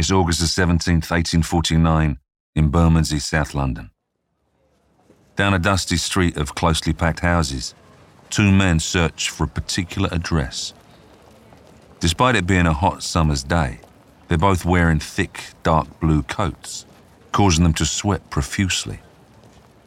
It's 0.00 0.10
August 0.10 0.40
the 0.40 0.46
17th, 0.46 1.10
1849, 1.10 2.18
in 2.54 2.68
Bermondsey, 2.70 3.18
South 3.18 3.52
London. 3.52 3.90
Down 5.36 5.52
a 5.52 5.58
dusty 5.58 5.98
street 5.98 6.38
of 6.38 6.54
closely 6.54 6.94
packed 6.94 7.20
houses, 7.20 7.74
two 8.30 8.50
men 8.50 8.80
search 8.80 9.28
for 9.28 9.44
a 9.44 9.46
particular 9.46 10.08
address. 10.10 10.72
Despite 11.98 12.34
it 12.34 12.46
being 12.46 12.64
a 12.64 12.72
hot 12.72 13.02
summer's 13.02 13.42
day, 13.42 13.80
they're 14.28 14.38
both 14.38 14.64
wearing 14.64 15.00
thick, 15.00 15.48
dark 15.62 16.00
blue 16.00 16.22
coats, 16.22 16.86
causing 17.30 17.64
them 17.64 17.74
to 17.74 17.84
sweat 17.84 18.30
profusely. 18.30 19.00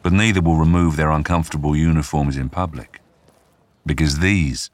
But 0.04 0.12
neither 0.12 0.40
will 0.40 0.58
remove 0.58 0.94
their 0.94 1.10
uncomfortable 1.10 1.74
uniforms 1.74 2.36
in 2.36 2.50
public, 2.50 3.00
because 3.84 4.20
these 4.20 4.70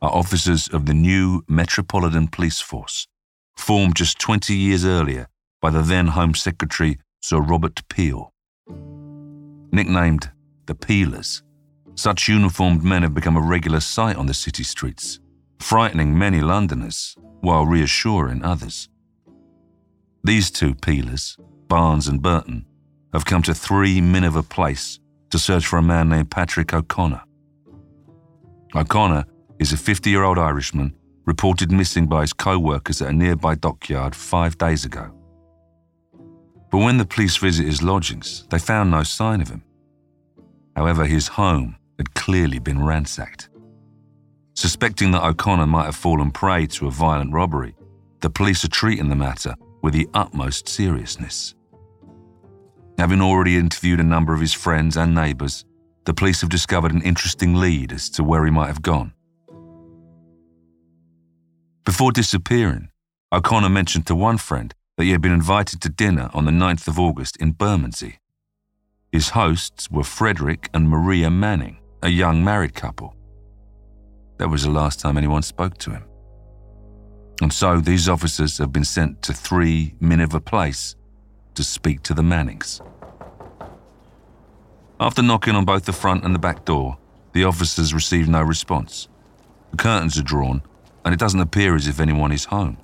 are 0.00 0.12
officers 0.12 0.68
of 0.68 0.86
the 0.86 0.94
new 0.94 1.42
Metropolitan 1.48 2.28
Police 2.28 2.60
Force, 2.60 3.08
formed 3.56 3.96
just 3.96 4.18
20 4.18 4.54
years 4.54 4.84
earlier 4.84 5.28
by 5.60 5.70
the 5.70 5.82
then 5.82 6.08
Home 6.08 6.34
Secretary 6.34 6.98
Sir 7.22 7.40
Robert 7.40 7.82
Peel. 7.88 8.32
Nicknamed 9.72 10.30
the 10.66 10.74
Peelers, 10.74 11.42
such 11.94 12.28
uniformed 12.28 12.84
men 12.84 13.02
have 13.02 13.14
become 13.14 13.36
a 13.36 13.40
regular 13.40 13.80
sight 13.80 14.16
on 14.16 14.26
the 14.26 14.34
city 14.34 14.62
streets, 14.62 15.20
frightening 15.58 16.16
many 16.16 16.40
Londoners 16.40 17.16
while 17.40 17.66
reassuring 17.66 18.42
others. 18.44 18.88
These 20.22 20.50
two 20.50 20.74
peelers, 20.74 21.36
Barnes 21.68 22.08
and 22.08 22.22
Burton, 22.22 22.66
have 23.12 23.24
come 23.24 23.42
to 23.42 23.54
3 23.54 24.00
Miniver 24.00 24.42
Place 24.42 24.98
to 25.30 25.38
search 25.38 25.66
for 25.66 25.78
a 25.78 25.82
man 25.82 26.08
named 26.08 26.30
Patrick 26.30 26.72
O'Connor. 26.72 27.22
O'Connor 28.74 29.24
is 29.58 29.72
a 29.72 29.76
50 29.76 30.10
year 30.10 30.24
old 30.24 30.38
Irishman 30.38 30.94
reported 31.24 31.72
missing 31.72 32.06
by 32.06 32.22
his 32.22 32.32
co 32.32 32.58
workers 32.58 33.00
at 33.02 33.10
a 33.10 33.12
nearby 33.12 33.54
dockyard 33.54 34.14
five 34.14 34.58
days 34.58 34.84
ago. 34.84 35.10
But 36.70 36.78
when 36.78 36.98
the 36.98 37.04
police 37.04 37.36
visited 37.36 37.68
his 37.68 37.82
lodgings, 37.82 38.46
they 38.50 38.58
found 38.58 38.90
no 38.90 39.02
sign 39.02 39.40
of 39.40 39.48
him. 39.48 39.62
However, 40.74 41.04
his 41.04 41.28
home 41.28 41.76
had 41.98 42.14
clearly 42.14 42.58
been 42.58 42.82
ransacked. 42.82 43.48
Suspecting 44.54 45.12
that 45.12 45.24
O'Connor 45.24 45.66
might 45.66 45.86
have 45.86 45.96
fallen 45.96 46.30
prey 46.30 46.66
to 46.66 46.86
a 46.86 46.90
violent 46.90 47.32
robbery, 47.32 47.76
the 48.20 48.30
police 48.30 48.64
are 48.64 48.68
treating 48.68 49.08
the 49.08 49.16
matter 49.16 49.54
with 49.82 49.94
the 49.94 50.08
utmost 50.14 50.68
seriousness. 50.68 51.54
Having 52.98 53.20
already 53.20 53.56
interviewed 53.56 54.00
a 54.00 54.04
number 54.04 54.32
of 54.32 54.40
his 54.40 54.52
friends 54.52 54.96
and 54.96 55.14
neighbours, 55.14 55.64
the 56.04 56.14
police 56.14 56.40
have 56.40 56.50
discovered 56.50 56.92
an 56.92 57.02
interesting 57.02 57.54
lead 57.54 57.92
as 57.92 58.08
to 58.10 58.24
where 58.24 58.44
he 58.44 58.50
might 58.50 58.68
have 58.68 58.82
gone. 58.82 59.12
Before 61.84 62.12
disappearing, 62.12 62.88
O'Connor 63.30 63.68
mentioned 63.68 64.06
to 64.06 64.14
one 64.14 64.38
friend 64.38 64.74
that 64.96 65.04
he 65.04 65.10
had 65.10 65.20
been 65.20 65.32
invited 65.32 65.82
to 65.82 65.90
dinner 65.90 66.30
on 66.32 66.46
the 66.46 66.50
9th 66.50 66.88
of 66.88 66.98
August 66.98 67.36
in 67.36 67.52
Bermondsey. 67.52 68.20
His 69.12 69.30
hosts 69.30 69.90
were 69.90 70.02
Frederick 70.02 70.70
and 70.72 70.88
Maria 70.88 71.28
Manning, 71.28 71.76
a 72.02 72.08
young 72.08 72.42
married 72.42 72.74
couple. 72.74 73.14
That 74.38 74.48
was 74.48 74.62
the 74.62 74.70
last 74.70 74.98
time 74.98 75.18
anyone 75.18 75.42
spoke 75.42 75.76
to 75.78 75.90
him. 75.90 76.04
And 77.42 77.52
so 77.52 77.80
these 77.80 78.08
officers 78.08 78.56
have 78.58 78.72
been 78.72 78.84
sent 78.84 79.20
to 79.22 79.34
3 79.34 79.96
Miniver 80.00 80.40
Place 80.40 80.96
to 81.54 81.62
speak 81.62 82.02
to 82.04 82.14
the 82.14 82.22
Mannings. 82.22 82.80
After 84.98 85.20
knocking 85.20 85.54
on 85.54 85.66
both 85.66 85.84
the 85.84 85.92
front 85.92 86.24
and 86.24 86.34
the 86.34 86.38
back 86.38 86.64
door, 86.64 86.96
the 87.34 87.44
officers 87.44 87.92
receive 87.92 88.26
no 88.26 88.40
response. 88.40 89.08
The 89.72 89.76
curtains 89.76 90.18
are 90.18 90.22
drawn, 90.22 90.62
and 91.04 91.12
it 91.12 91.20
doesn't 91.20 91.40
appear 91.40 91.74
as 91.74 91.86
if 91.86 92.00
anyone 92.00 92.32
is 92.32 92.46
home. 92.46 92.76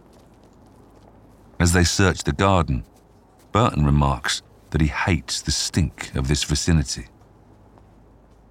As 1.58 1.72
they 1.72 1.84
search 1.84 2.24
the 2.24 2.32
garden, 2.32 2.84
Burton 3.52 3.84
remarks 3.84 4.42
that 4.70 4.80
he 4.80 4.86
hates 4.86 5.42
the 5.42 5.50
stink 5.50 6.14
of 6.14 6.28
this 6.28 6.44
vicinity. 6.44 7.06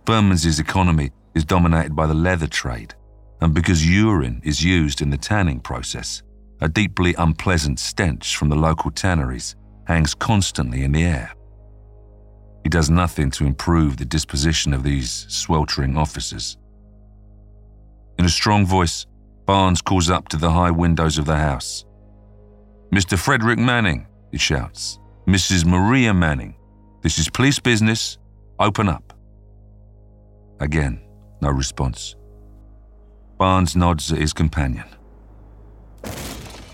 Bermondsey's 0.06 0.60
economy 0.60 1.12
is 1.36 1.46
dominated 1.46 1.96
by 1.96 2.08
the 2.08 2.14
leather 2.14 2.48
trade, 2.48 2.94
and 3.42 3.54
because 3.54 3.88
urine 3.88 4.42
is 4.44 4.64
used 4.64 5.02
in 5.02 5.10
the 5.10 5.18
tanning 5.18 5.60
process, 5.60 6.24
a 6.62 6.68
deeply 6.68 7.14
unpleasant 7.18 7.80
stench 7.80 8.36
from 8.36 8.50
the 8.50 8.56
local 8.56 8.92
tanneries 8.92 9.56
hangs 9.86 10.14
constantly 10.14 10.84
in 10.84 10.92
the 10.92 11.04
air. 11.04 11.32
He 12.64 12.70
does 12.70 12.90
nothing 12.90 13.32
to 13.32 13.46
improve 13.46 13.98
the 13.98 14.06
disposition 14.06 14.74
of 14.74 14.84
these 14.84 15.26
sweltering 15.30 15.98
officers. 15.98 16.58
In 18.18 18.26
a 18.26 18.30
strong 18.30 18.66
voice, 18.66 19.06
Barnes 19.50 19.82
calls 19.82 20.12
up 20.12 20.28
to 20.28 20.38
the 20.38 20.52
high 20.52 20.70
windows 20.70 21.18
of 21.18 21.26
the 21.26 21.36
house. 21.36 21.84
Mr. 22.94 23.18
Frederick 23.18 23.58
Manning, 23.58 24.06
he 24.32 24.38
shouts. 24.38 25.00
Mrs. 25.26 25.66
Maria 25.66 26.14
Manning, 26.14 26.56
this 27.02 27.18
is 27.18 27.30
police 27.30 27.58
business. 27.58 28.20
Open 28.60 28.88
up. 28.88 29.12
Again, 30.60 31.02
no 31.42 31.50
response. 31.50 32.16
Barnes 33.40 33.76
nods 33.76 34.12
at 34.12 34.20
his 34.20 34.34
companion. 34.34 34.86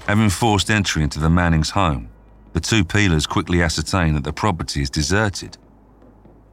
Having 0.05 0.31
forced 0.31 0.69
entry 0.69 1.01
into 1.01 1.21
the 1.21 1.29
Mannings' 1.29 1.69
home, 1.69 2.09
the 2.51 2.59
two 2.59 2.83
peelers 2.83 3.25
quickly 3.25 3.61
ascertain 3.61 4.15
that 4.15 4.25
the 4.25 4.33
property 4.33 4.81
is 4.81 4.89
deserted. 4.89 5.57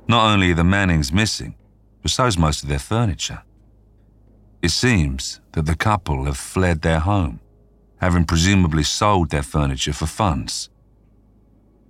Not 0.06 0.32
only 0.32 0.52
are 0.52 0.54
the 0.54 0.62
Mannings 0.62 1.12
missing, 1.12 1.56
but 2.00 2.12
so 2.12 2.26
is 2.26 2.38
most 2.38 2.62
of 2.62 2.68
their 2.68 2.78
furniture. 2.78 3.42
It 4.62 4.70
seems 4.70 5.40
that 5.52 5.66
the 5.66 5.74
couple 5.74 6.24
have 6.24 6.36
fled 6.36 6.82
their 6.82 7.00
home, 7.00 7.40
having 8.00 8.24
presumably 8.24 8.84
sold 8.84 9.30
their 9.30 9.42
furniture 9.42 9.92
for 9.92 10.06
funds. 10.06 10.70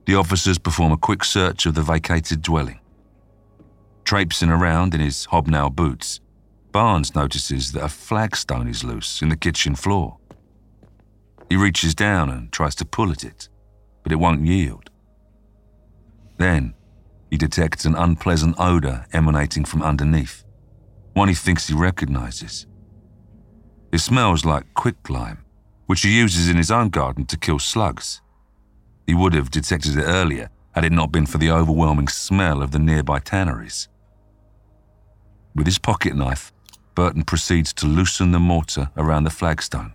The 0.06 0.14
officers 0.14 0.58
perform 0.58 0.90
a 0.90 0.96
quick 0.96 1.22
search 1.22 1.66
of 1.66 1.74
the 1.74 1.82
vacated 1.82 2.40
dwelling. 2.40 2.80
Traipsing 4.04 4.48
around 4.48 4.94
in 4.94 5.00
his 5.00 5.26
hobnail 5.26 5.68
boots, 5.68 6.20
Barnes 6.72 7.14
notices 7.14 7.72
that 7.72 7.84
a 7.84 7.88
flagstone 7.88 8.66
is 8.66 8.82
loose 8.82 9.20
in 9.20 9.28
the 9.28 9.36
kitchen 9.36 9.74
floor. 9.74 10.16
He 11.50 11.56
reaches 11.56 11.94
down 11.94 12.30
and 12.30 12.50
tries 12.50 12.74
to 12.76 12.86
pull 12.86 13.12
at 13.12 13.22
it, 13.22 13.50
but 14.02 14.12
it 14.12 14.16
won't 14.16 14.46
yield. 14.46 14.88
Then 16.38 16.74
he 17.30 17.36
detects 17.36 17.84
an 17.84 17.94
unpleasant 17.94 18.56
odor 18.58 19.04
emanating 19.12 19.66
from 19.66 19.82
underneath, 19.82 20.41
one 21.14 21.28
he 21.28 21.34
thinks 21.34 21.68
he 21.68 21.74
recognizes. 21.74 22.66
It 23.92 23.98
smells 23.98 24.44
like 24.44 24.74
quicklime, 24.74 25.44
which 25.86 26.02
he 26.02 26.18
uses 26.18 26.48
in 26.48 26.56
his 26.56 26.70
own 26.70 26.88
garden 26.88 27.26
to 27.26 27.36
kill 27.36 27.58
slugs. 27.58 28.22
He 29.06 29.14
would 29.14 29.34
have 29.34 29.50
detected 29.50 29.98
it 29.98 30.04
earlier 30.04 30.48
had 30.74 30.84
it 30.84 30.92
not 30.92 31.12
been 31.12 31.26
for 31.26 31.38
the 31.38 31.50
overwhelming 31.50 32.08
smell 32.08 32.62
of 32.62 32.70
the 32.70 32.78
nearby 32.78 33.18
tanneries. 33.18 33.88
With 35.54 35.66
his 35.66 35.78
pocket 35.78 36.16
knife, 36.16 36.52
Burton 36.94 37.24
proceeds 37.24 37.72
to 37.74 37.86
loosen 37.86 38.32
the 38.32 38.38
mortar 38.38 38.90
around 38.96 39.24
the 39.24 39.30
flagstone. 39.30 39.92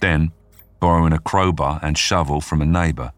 Then, 0.00 0.32
borrowing 0.78 1.12
a 1.12 1.18
crowbar 1.18 1.80
and 1.82 1.98
shovel 1.98 2.40
from 2.40 2.62
a 2.62 2.66
neighbour, 2.66 3.12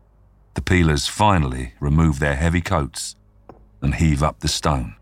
the 0.55 0.63
peelers 0.63 1.07
finally 1.07 1.75
remove 1.81 2.19
their 2.19 2.37
heavy 2.37 2.61
coats 2.61 3.17
and 3.83 3.95
heave 3.95 4.23
up 4.23 4.41
the 4.41 4.49
stone. 4.49 4.97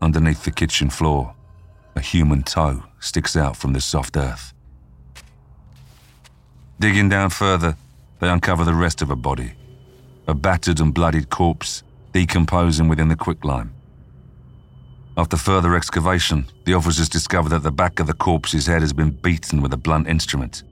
Underneath 0.00 0.44
the 0.44 0.52
kitchen 0.52 0.90
floor, 0.90 1.34
a 1.96 2.00
human 2.00 2.44
toe 2.44 2.84
sticks 3.00 3.36
out 3.36 3.56
from 3.56 3.72
the 3.72 3.80
soft 3.80 4.16
earth. 4.16 4.54
Digging 6.78 7.08
down 7.08 7.30
further, 7.30 7.76
they 8.20 8.28
uncover 8.28 8.64
the 8.64 8.74
rest 8.74 9.02
of 9.02 9.10
a 9.10 9.16
body, 9.16 9.54
a 10.28 10.34
battered 10.34 10.78
and 10.78 10.94
bloodied 10.94 11.30
corpse 11.30 11.82
decomposing 12.12 12.88
within 12.88 13.08
the 13.08 13.16
quicklime. 13.16 13.74
After 15.16 15.36
further 15.36 15.74
excavation, 15.74 16.46
the 16.64 16.74
officers 16.74 17.08
discover 17.08 17.48
that 17.48 17.64
the 17.64 17.72
back 17.72 17.98
of 17.98 18.06
the 18.06 18.14
corpse's 18.14 18.66
head 18.66 18.82
has 18.82 18.92
been 18.92 19.10
beaten 19.10 19.60
with 19.60 19.72
a 19.72 19.76
blunt 19.76 20.06
instrument, 20.06 20.62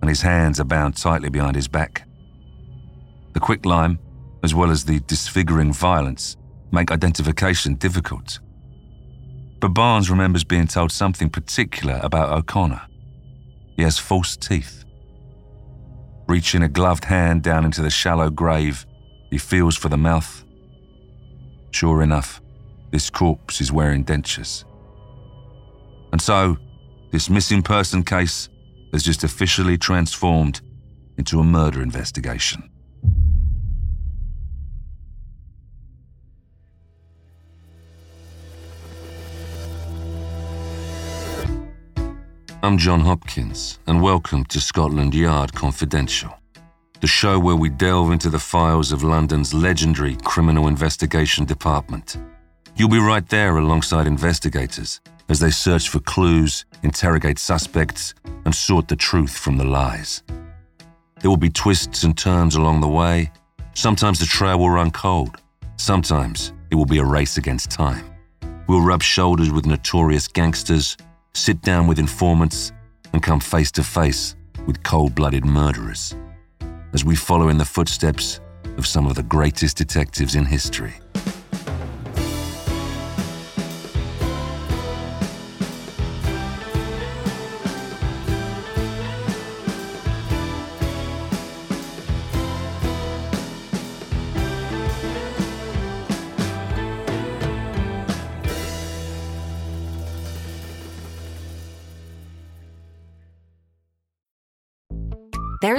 and 0.00 0.08
his 0.08 0.22
hands 0.22 0.60
are 0.60 0.64
bound 0.64 0.96
tightly 0.96 1.30
behind 1.30 1.56
his 1.56 1.66
back. 1.66 2.06
The 3.32 3.40
quicklime, 3.40 3.98
as 4.44 4.54
well 4.54 4.70
as 4.70 4.84
the 4.84 5.00
disfiguring 5.00 5.72
violence, 5.72 6.36
make 6.70 6.92
identification 6.92 7.74
difficult. 7.74 8.38
But 9.62 9.74
Barnes 9.74 10.10
remembers 10.10 10.42
being 10.42 10.66
told 10.66 10.90
something 10.90 11.30
particular 11.30 12.00
about 12.02 12.36
O'Connor. 12.36 12.82
He 13.76 13.84
has 13.84 13.96
false 13.96 14.36
teeth. 14.36 14.84
Reaching 16.26 16.64
a 16.64 16.68
gloved 16.68 17.04
hand 17.04 17.44
down 17.44 17.64
into 17.64 17.80
the 17.80 17.88
shallow 17.88 18.28
grave, 18.28 18.84
he 19.30 19.38
feels 19.38 19.76
for 19.76 19.88
the 19.88 19.96
mouth. 19.96 20.44
Sure 21.70 22.02
enough, 22.02 22.40
this 22.90 23.08
corpse 23.08 23.60
is 23.60 23.70
wearing 23.70 24.04
dentures. 24.04 24.64
And 26.10 26.20
so, 26.20 26.56
this 27.12 27.30
missing 27.30 27.62
person 27.62 28.02
case 28.02 28.48
has 28.92 29.04
just 29.04 29.22
officially 29.22 29.78
transformed 29.78 30.60
into 31.18 31.38
a 31.38 31.44
murder 31.44 31.82
investigation. 31.82 32.68
I'm 42.64 42.78
John 42.78 43.00
Hopkins, 43.00 43.80
and 43.88 44.00
welcome 44.00 44.44
to 44.44 44.60
Scotland 44.60 45.16
Yard 45.16 45.52
Confidential, 45.52 46.32
the 47.00 47.08
show 47.08 47.36
where 47.36 47.56
we 47.56 47.68
delve 47.68 48.12
into 48.12 48.30
the 48.30 48.38
files 48.38 48.92
of 48.92 49.02
London's 49.02 49.52
legendary 49.52 50.14
Criminal 50.22 50.68
Investigation 50.68 51.44
Department. 51.44 52.18
You'll 52.76 52.88
be 52.88 53.00
right 53.00 53.28
there 53.28 53.56
alongside 53.56 54.06
investigators 54.06 55.00
as 55.28 55.40
they 55.40 55.50
search 55.50 55.88
for 55.88 55.98
clues, 55.98 56.64
interrogate 56.84 57.40
suspects, 57.40 58.14
and 58.44 58.54
sort 58.54 58.86
the 58.86 58.94
truth 58.94 59.36
from 59.36 59.56
the 59.56 59.64
lies. 59.64 60.22
There 61.18 61.30
will 61.30 61.36
be 61.36 61.50
twists 61.50 62.04
and 62.04 62.16
turns 62.16 62.54
along 62.54 62.80
the 62.80 62.86
way. 62.86 63.32
Sometimes 63.74 64.20
the 64.20 64.26
trail 64.26 64.60
will 64.60 64.70
run 64.70 64.92
cold. 64.92 65.36
Sometimes 65.78 66.52
it 66.70 66.76
will 66.76 66.86
be 66.86 66.98
a 66.98 67.04
race 67.04 67.38
against 67.38 67.72
time. 67.72 68.04
We'll 68.68 68.82
rub 68.82 69.02
shoulders 69.02 69.50
with 69.50 69.66
notorious 69.66 70.28
gangsters 70.28 70.96
sit 71.34 71.62
down 71.62 71.86
with 71.86 71.98
informants, 71.98 72.72
and 73.12 73.22
come 73.22 73.40
face 73.40 73.70
to 73.72 73.82
face 73.82 74.36
with 74.66 74.82
cold 74.82 75.14
blooded 75.14 75.44
murderers 75.44 76.14
as 76.92 77.04
we 77.04 77.16
follow 77.16 77.48
in 77.48 77.58
the 77.58 77.64
footsteps 77.64 78.40
of 78.76 78.86
some 78.86 79.06
of 79.06 79.14
the 79.14 79.22
greatest 79.22 79.76
detectives 79.76 80.34
in 80.34 80.44
history. 80.44 80.94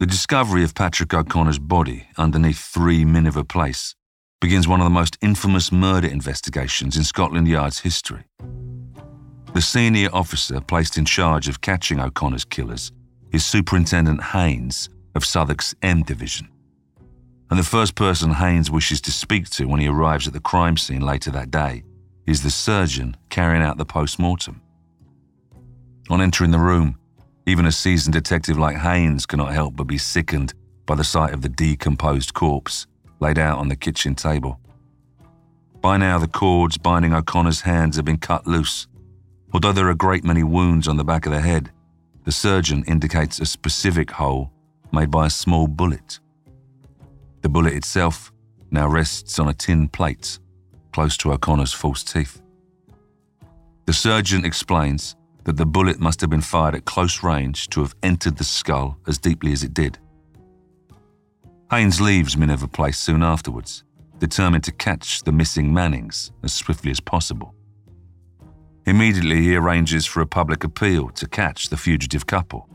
The 0.00 0.06
discovery 0.06 0.62
of 0.62 0.76
Patrick 0.76 1.12
O'Connor's 1.12 1.58
body 1.58 2.06
underneath 2.16 2.60
3 2.60 3.04
Miniver 3.04 3.42
Place 3.42 3.96
begins 4.40 4.68
one 4.68 4.78
of 4.78 4.84
the 4.84 4.90
most 4.90 5.18
infamous 5.20 5.72
murder 5.72 6.06
investigations 6.06 6.96
in 6.96 7.02
Scotland 7.02 7.48
Yard's 7.48 7.80
history. 7.80 8.22
The 9.54 9.60
senior 9.60 10.08
officer 10.12 10.60
placed 10.60 10.98
in 10.98 11.04
charge 11.04 11.48
of 11.48 11.62
catching 11.62 11.98
O'Connor's 11.98 12.44
killers 12.44 12.92
is 13.32 13.44
Superintendent 13.44 14.22
Haynes 14.22 14.88
of 15.16 15.24
Southwark's 15.24 15.74
M 15.82 16.04
Division. 16.04 16.46
And 17.50 17.58
the 17.58 17.64
first 17.64 17.96
person 17.96 18.34
Haynes 18.34 18.70
wishes 18.70 19.00
to 19.00 19.10
speak 19.10 19.50
to 19.50 19.66
when 19.66 19.80
he 19.80 19.88
arrives 19.88 20.28
at 20.28 20.32
the 20.32 20.38
crime 20.38 20.76
scene 20.76 21.02
later 21.02 21.32
that 21.32 21.50
day 21.50 21.82
is 22.24 22.44
the 22.44 22.50
surgeon 22.50 23.16
carrying 23.30 23.64
out 23.64 23.78
the 23.78 23.84
post 23.84 24.20
mortem. 24.20 24.62
On 26.08 26.20
entering 26.20 26.52
the 26.52 26.58
room, 26.60 26.96
even 27.48 27.64
a 27.64 27.72
seasoned 27.72 28.12
detective 28.12 28.58
like 28.58 28.76
Haynes 28.76 29.24
cannot 29.24 29.54
help 29.54 29.74
but 29.74 29.86
be 29.86 29.96
sickened 29.96 30.52
by 30.84 30.94
the 30.94 31.02
sight 31.02 31.32
of 31.32 31.40
the 31.40 31.48
decomposed 31.48 32.34
corpse 32.34 32.86
laid 33.20 33.38
out 33.38 33.58
on 33.58 33.68
the 33.68 33.76
kitchen 33.76 34.14
table. 34.14 34.60
By 35.80 35.96
now, 35.96 36.18
the 36.18 36.28
cords 36.28 36.76
binding 36.76 37.14
O'Connor's 37.14 37.62
hands 37.62 37.96
have 37.96 38.04
been 38.04 38.18
cut 38.18 38.46
loose. 38.46 38.86
Although 39.54 39.72
there 39.72 39.86
are 39.86 39.92
a 39.92 39.96
great 39.96 40.24
many 40.24 40.42
wounds 40.42 40.86
on 40.86 40.98
the 40.98 41.04
back 41.04 41.24
of 41.24 41.32
the 41.32 41.40
head, 41.40 41.70
the 42.24 42.32
surgeon 42.32 42.84
indicates 42.86 43.40
a 43.40 43.46
specific 43.46 44.10
hole 44.10 44.52
made 44.92 45.10
by 45.10 45.26
a 45.26 45.30
small 45.30 45.68
bullet. 45.68 46.20
The 47.40 47.48
bullet 47.48 47.72
itself 47.72 48.30
now 48.70 48.88
rests 48.88 49.38
on 49.38 49.48
a 49.48 49.54
tin 49.54 49.88
plate 49.88 50.38
close 50.92 51.16
to 51.18 51.32
O'Connor's 51.32 51.72
false 51.72 52.02
teeth. 52.02 52.42
The 53.86 53.94
surgeon 53.94 54.44
explains 54.44 55.16
that 55.48 55.56
the 55.56 55.64
bullet 55.64 55.98
must 55.98 56.20
have 56.20 56.28
been 56.28 56.42
fired 56.42 56.74
at 56.74 56.84
close 56.84 57.22
range 57.22 57.70
to 57.70 57.80
have 57.80 57.94
entered 58.02 58.36
the 58.36 58.44
skull 58.44 58.98
as 59.06 59.16
deeply 59.16 59.50
as 59.50 59.62
it 59.62 59.72
did. 59.72 59.96
Haynes 61.70 62.02
leaves 62.02 62.36
Miniver 62.36 62.66
Place 62.66 62.98
soon 62.98 63.22
afterwards, 63.22 63.82
determined 64.18 64.62
to 64.64 64.72
catch 64.72 65.22
the 65.22 65.32
missing 65.32 65.72
Mannings 65.72 66.32
as 66.44 66.52
swiftly 66.52 66.90
as 66.90 67.00
possible. 67.00 67.54
Immediately, 68.84 69.40
he 69.40 69.56
arranges 69.56 70.04
for 70.04 70.20
a 70.20 70.26
public 70.26 70.64
appeal 70.64 71.08
to 71.12 71.26
catch 71.26 71.70
the 71.70 71.78
fugitive 71.78 72.26
couple. 72.26 72.68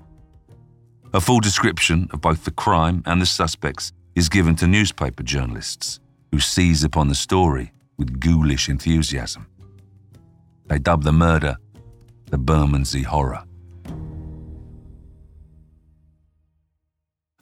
A 1.14 1.22
full 1.22 1.42
description 1.42 2.08
of 2.12 2.22
both 2.22 2.44
the 2.44 2.50
crime 2.50 3.04
and 3.06 3.22
the 3.22 3.28
suspects 3.28 3.94
is 4.16 4.30
given 4.30 4.56
to 4.56 4.66
newspaper 4.66 5.22
journalists, 5.22 6.00
who 6.32 6.40
seize 6.40 6.84
upon 6.84 7.08
the 7.08 7.14
story 7.14 7.72
with 8.00 8.20
ghoulish 8.20 8.68
enthusiasm. 8.68 9.46
They 10.66 10.80
dub 10.80 11.04
the 11.04 11.14
murder 11.14 11.58
the 12.34 12.40
Bermondsey 12.40 13.04
Horror. 13.04 13.44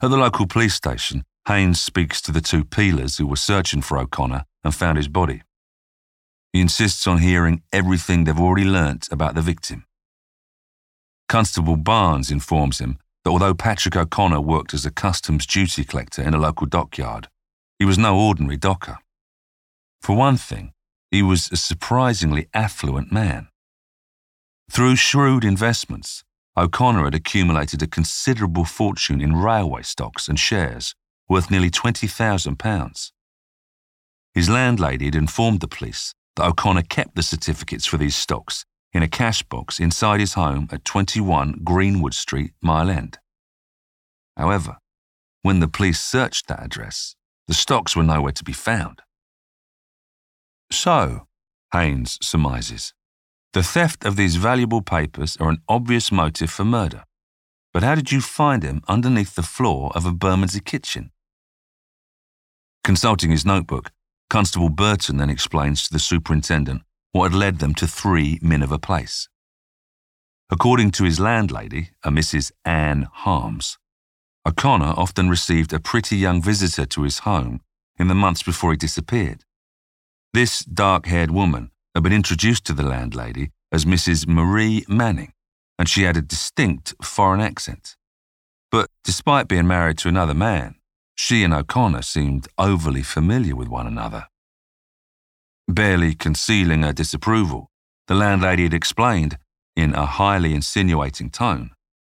At 0.02 0.10
the 0.10 0.18
local 0.18 0.46
police 0.46 0.74
station, 0.74 1.24
Haynes 1.48 1.80
speaks 1.80 2.20
to 2.20 2.30
the 2.30 2.42
two 2.42 2.62
peelers 2.62 3.16
who 3.16 3.26
were 3.26 3.36
searching 3.36 3.80
for 3.80 3.96
O'Connor 3.96 4.44
and 4.62 4.74
found 4.74 4.98
his 4.98 5.08
body. 5.08 5.40
He 6.52 6.60
insists 6.60 7.06
on 7.06 7.20
hearing 7.20 7.62
everything 7.72 8.24
they've 8.24 8.38
already 8.38 8.66
learnt 8.66 9.08
about 9.10 9.34
the 9.34 9.40
victim. 9.40 9.86
Constable 11.26 11.78
Barnes 11.78 12.30
informs 12.30 12.78
him 12.78 12.98
that 13.24 13.30
although 13.30 13.54
Patrick 13.54 13.96
O'Connor 13.96 14.42
worked 14.42 14.74
as 14.74 14.84
a 14.84 14.90
customs 14.90 15.46
duty 15.46 15.84
collector 15.84 16.20
in 16.20 16.34
a 16.34 16.38
local 16.38 16.66
dockyard, 16.66 17.28
he 17.78 17.86
was 17.86 17.96
no 17.96 18.18
ordinary 18.18 18.58
docker. 18.58 18.98
For 20.02 20.14
one 20.14 20.36
thing, 20.36 20.74
he 21.10 21.22
was 21.22 21.50
a 21.50 21.56
surprisingly 21.56 22.48
affluent 22.52 23.10
man. 23.10 23.48
Through 24.72 24.96
shrewd 24.96 25.44
investments, 25.44 26.24
O'Connor 26.56 27.04
had 27.04 27.14
accumulated 27.14 27.82
a 27.82 27.86
considerable 27.86 28.64
fortune 28.64 29.20
in 29.20 29.36
railway 29.36 29.82
stocks 29.82 30.28
and 30.28 30.40
shares 30.40 30.94
worth 31.28 31.50
nearly 31.50 31.70
£20,000. 31.70 33.12
His 34.32 34.48
landlady 34.48 35.04
had 35.04 35.14
informed 35.14 35.60
the 35.60 35.68
police 35.68 36.14
that 36.36 36.46
O'Connor 36.46 36.84
kept 36.84 37.16
the 37.16 37.22
certificates 37.22 37.84
for 37.84 37.98
these 37.98 38.16
stocks 38.16 38.64
in 38.94 39.02
a 39.02 39.08
cash 39.08 39.42
box 39.42 39.78
inside 39.78 40.20
his 40.20 40.32
home 40.32 40.68
at 40.72 40.86
21 40.86 41.60
Greenwood 41.62 42.14
Street, 42.14 42.52
Mile 42.62 42.88
End. 42.88 43.18
However, 44.38 44.78
when 45.42 45.60
the 45.60 45.68
police 45.68 46.00
searched 46.00 46.48
that 46.48 46.64
address, 46.64 47.14
the 47.46 47.52
stocks 47.52 47.94
were 47.94 48.02
nowhere 48.02 48.32
to 48.32 48.42
be 48.42 48.54
found. 48.54 49.02
So, 50.70 51.26
Haynes 51.74 52.18
surmises, 52.22 52.94
the 53.52 53.62
theft 53.62 54.04
of 54.04 54.16
these 54.16 54.36
valuable 54.36 54.80
papers 54.80 55.36
are 55.38 55.50
an 55.50 55.62
obvious 55.68 56.10
motive 56.10 56.50
for 56.50 56.64
murder. 56.64 57.04
But 57.72 57.82
how 57.82 57.94
did 57.94 58.10
you 58.10 58.20
find 58.20 58.62
him 58.62 58.82
underneath 58.88 59.34
the 59.34 59.42
floor 59.42 59.92
of 59.94 60.06
a 60.06 60.12
Bermondsey 60.12 60.60
kitchen? 60.60 61.10
Consulting 62.84 63.30
his 63.30 63.44
notebook, 63.44 63.90
Constable 64.30 64.70
Burton 64.70 65.18
then 65.18 65.30
explains 65.30 65.82
to 65.82 65.92
the 65.92 65.98
superintendent 65.98 66.82
what 67.12 67.30
had 67.30 67.38
led 67.38 67.58
them 67.58 67.74
to 67.74 67.86
3 67.86 68.38
Miniver 68.42 68.78
Place. 68.78 69.28
According 70.50 70.90
to 70.92 71.04
his 71.04 71.20
landlady, 71.20 71.90
a 72.02 72.10
Mrs. 72.10 72.52
Anne 72.64 73.08
Harms, 73.12 73.78
O'Connor 74.46 74.94
often 74.96 75.28
received 75.28 75.72
a 75.72 75.78
pretty 75.78 76.16
young 76.16 76.42
visitor 76.42 76.84
to 76.86 77.02
his 77.02 77.20
home 77.20 77.60
in 77.98 78.08
the 78.08 78.14
months 78.14 78.42
before 78.42 78.72
he 78.72 78.76
disappeared. 78.76 79.44
This 80.34 80.60
dark 80.60 81.06
haired 81.06 81.30
woman 81.30 81.70
had 81.94 82.02
been 82.02 82.12
introduced 82.12 82.64
to 82.66 82.72
the 82.72 82.82
landlady 82.82 83.50
as 83.70 83.84
Mrs. 83.84 84.26
Marie 84.26 84.84
Manning, 84.88 85.32
and 85.78 85.88
she 85.88 86.02
had 86.02 86.16
a 86.16 86.22
distinct 86.22 86.94
foreign 87.02 87.40
accent. 87.40 87.96
But 88.70 88.88
despite 89.04 89.48
being 89.48 89.66
married 89.66 89.98
to 89.98 90.08
another 90.08 90.34
man, 90.34 90.76
she 91.14 91.44
and 91.44 91.52
O'Connor 91.52 92.02
seemed 92.02 92.48
overly 92.56 93.02
familiar 93.02 93.54
with 93.54 93.68
one 93.68 93.86
another. 93.86 94.28
Barely 95.68 96.14
concealing 96.14 96.82
her 96.82 96.92
disapproval, 96.92 97.70
the 98.08 98.14
landlady 98.14 98.64
had 98.64 98.74
explained, 98.74 99.38
in 99.76 99.94
a 99.94 100.06
highly 100.06 100.54
insinuating 100.54 101.30
tone, 101.30 101.70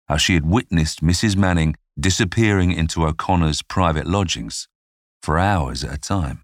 how 0.08 0.16
she 0.16 0.34
had 0.34 0.44
witnessed 0.44 1.02
Mrs. 1.02 1.36
Manning 1.36 1.74
disappearing 1.98 2.72
into 2.72 3.04
O'Connor's 3.04 3.62
private 3.62 4.06
lodgings 4.06 4.68
for 5.22 5.38
hours 5.38 5.82
at 5.84 5.94
a 5.94 5.98
time. 5.98 6.42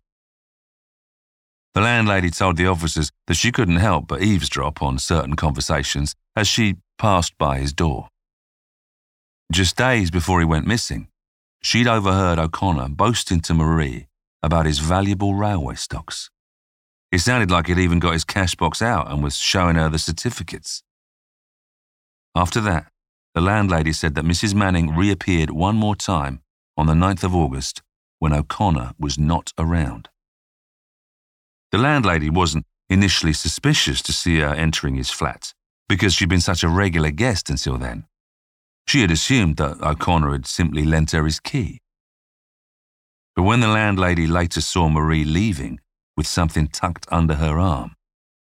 The 1.75 1.81
landlady 1.81 2.31
told 2.31 2.57
the 2.57 2.67
officers 2.67 3.11
that 3.26 3.35
she 3.35 3.50
couldn't 3.50 3.76
help 3.76 4.07
but 4.07 4.23
eavesdrop 4.23 4.83
on 4.83 4.99
certain 4.99 5.37
conversations 5.37 6.14
as 6.37 6.47
she 6.47 6.76
passed 6.99 7.37
by 7.38 7.59
his 7.59 7.73
door. 7.73 8.09
Just 9.50 9.76
days 9.76 10.11
before 10.11 10.41
he 10.41 10.47
went 10.47 10.67
missing, 10.67 11.09
she'd 11.62 11.87
overheard 11.87 12.38
O'Connor 12.38 12.91
boasting 12.91 13.41
to 13.41 13.55
Marie 13.55 14.07
about 14.43 14.67
his 14.67 14.81
valuable 14.81 15.35
railway 15.35 15.75
stocks. 15.75 16.29
It 17.11 17.21
sounded 17.21 17.50
like 17.50 17.67
he'd 17.69 17.79
even 17.79 18.00
got 18.00 18.14
his 18.14 18.25
cash 18.25 18.55
box 18.55 18.83
out 18.83 19.11
and 19.11 19.23
was 19.23 19.37
showing 19.37 19.76
her 19.76 19.88
the 19.88 19.99
certificates. 19.99 20.83
After 22.35 22.61
that, 22.62 22.87
the 23.35 23.41
landlady 23.41 23.93
said 23.93 24.14
that 24.14 24.25
Mrs. 24.25 24.55
Manning 24.55 24.95
reappeared 24.95 25.50
one 25.50 25.76
more 25.76 25.97
time 25.97 26.43
on 26.76 26.87
the 26.87 26.95
9th 26.95 27.25
of 27.25 27.35
August 27.35 27.83
when 28.19 28.33
O'Connor 28.33 28.93
was 28.99 29.19
not 29.19 29.52
around. 29.59 30.09
The 31.73 31.79
landlady 31.79 32.29
wasn't 32.29 32.67
initially 32.91 33.33
suspicious 33.33 34.02
to 34.02 34.12
see 34.12 34.41
her 34.41 34.55
entering 34.55 34.97
his 34.97 35.11
flat 35.11 35.55
because 35.88 36.12
she'd 36.12 36.29
been 36.29 36.41
such 36.43 36.62
a 36.62 36.69
regular 36.69 37.11
guest 37.11 37.49
until 37.49 37.79
then. 37.79 38.05
She 38.87 39.00
had 39.00 39.11
assumed 39.11 39.57
that 39.57 39.81
O'Connor 39.81 40.33
had 40.33 40.47
simply 40.47 40.85
lent 40.85 41.12
her 41.12 41.25
his 41.25 41.41
key. 41.41 41.81
But 43.35 43.45
when 43.45 43.61
the 43.61 43.69
landlady 43.69 44.26
later 44.26 44.61
saw 44.61 44.91
Marie 44.91 45.25
leaving 45.25 45.81
with 46.14 46.26
something 46.26 46.69
tucked 46.69 47.07
under 47.11 47.37
her 47.37 47.59
arm, 47.59 47.95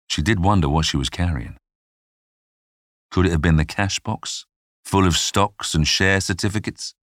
she 0.08 0.22
did 0.22 0.44
wonder 0.44 0.68
what 0.68 0.86
she 0.86 0.98
was 0.98 1.10
carrying. 1.10 1.56
Could 3.12 3.28
it 3.28 3.32
have 3.32 3.42
been 3.42 3.56
the 3.56 3.64
cash 3.64 4.00
box, 4.02 4.46
full 4.84 5.08
of 5.08 5.16
stocks 5.16 5.74
and 5.74 5.88
share 5.88 6.20
certificates? 6.20 6.94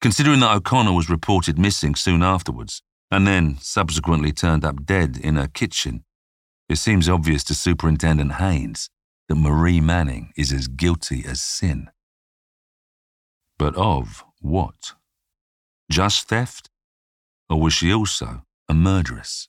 Considering 0.00 0.40
that 0.40 0.54
O'Connor 0.54 0.92
was 0.92 1.08
reported 1.08 1.56
missing 1.56 1.94
soon 1.94 2.22
afterwards, 2.22 2.82
and 3.10 3.26
then 3.26 3.56
subsequently 3.60 4.32
turned 4.32 4.64
up 4.64 4.84
dead 4.84 5.16
in 5.16 5.36
her 5.36 5.48
kitchen, 5.48 6.04
it 6.68 6.76
seems 6.76 7.08
obvious 7.08 7.42
to 7.44 7.54
Superintendent 7.54 8.34
Haynes 8.34 8.90
that 9.28 9.36
Marie 9.36 9.80
Manning 9.80 10.32
is 10.36 10.52
as 10.52 10.68
guilty 10.68 11.24
as 11.26 11.40
sin. 11.40 11.90
But 13.58 13.74
of 13.76 14.24
what? 14.40 14.92
Just 15.90 16.28
theft? 16.28 16.68
Or 17.48 17.60
was 17.60 17.72
she 17.72 17.92
also 17.92 18.42
a 18.68 18.74
murderess? 18.74 19.48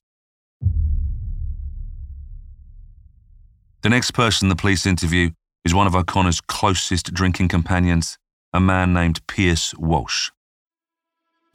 The 3.81 3.89
next 3.89 4.11
person 4.11 4.49
the 4.49 4.55
police 4.55 4.85
interview 4.85 5.31
is 5.63 5.73
one 5.73 5.87
of 5.87 5.95
O'Connor's 5.95 6.41
closest 6.41 7.13
drinking 7.13 7.49
companions, 7.49 8.17
a 8.53 8.59
man 8.59 8.93
named 8.93 9.25
Pierce 9.27 9.73
Walsh. 9.75 10.31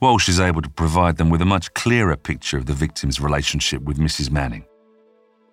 Walsh 0.01 0.27
is 0.27 0.41
able 0.41 0.61
to 0.61 0.69
provide 0.69 1.17
them 1.17 1.29
with 1.29 1.41
a 1.41 1.45
much 1.45 1.73
clearer 1.73 2.17
picture 2.17 2.57
of 2.57 2.65
the 2.65 2.73
victim's 2.73 3.21
relationship 3.21 3.81
with 3.81 3.97
Mrs. 3.97 4.29
Manning. 4.29 4.65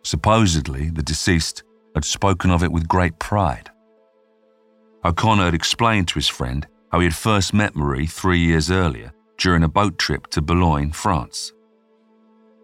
Supposedly, 0.03 0.91
the 0.91 1.03
deceased 1.03 1.63
had 1.95 2.05
spoken 2.05 2.51
of 2.51 2.65
it 2.65 2.73
with 2.73 2.89
great 2.89 3.19
pride. 3.21 3.71
O'Connor 5.05 5.45
had 5.45 5.55
explained 5.55 6.09
to 6.09 6.15
his 6.15 6.29
friend 6.29 6.67
how 6.91 6.99
he 6.99 7.07
had 7.07 7.15
first 7.15 7.55
met 7.55 7.77
Marie 7.77 8.07
three 8.07 8.41
years 8.41 8.71
earlier 8.71 9.13
during 9.39 9.63
a 9.63 9.69
boat 9.69 9.97
trip 9.99 10.27
to 10.29 10.43
Boulogne, 10.43 10.91
France. 10.91 11.53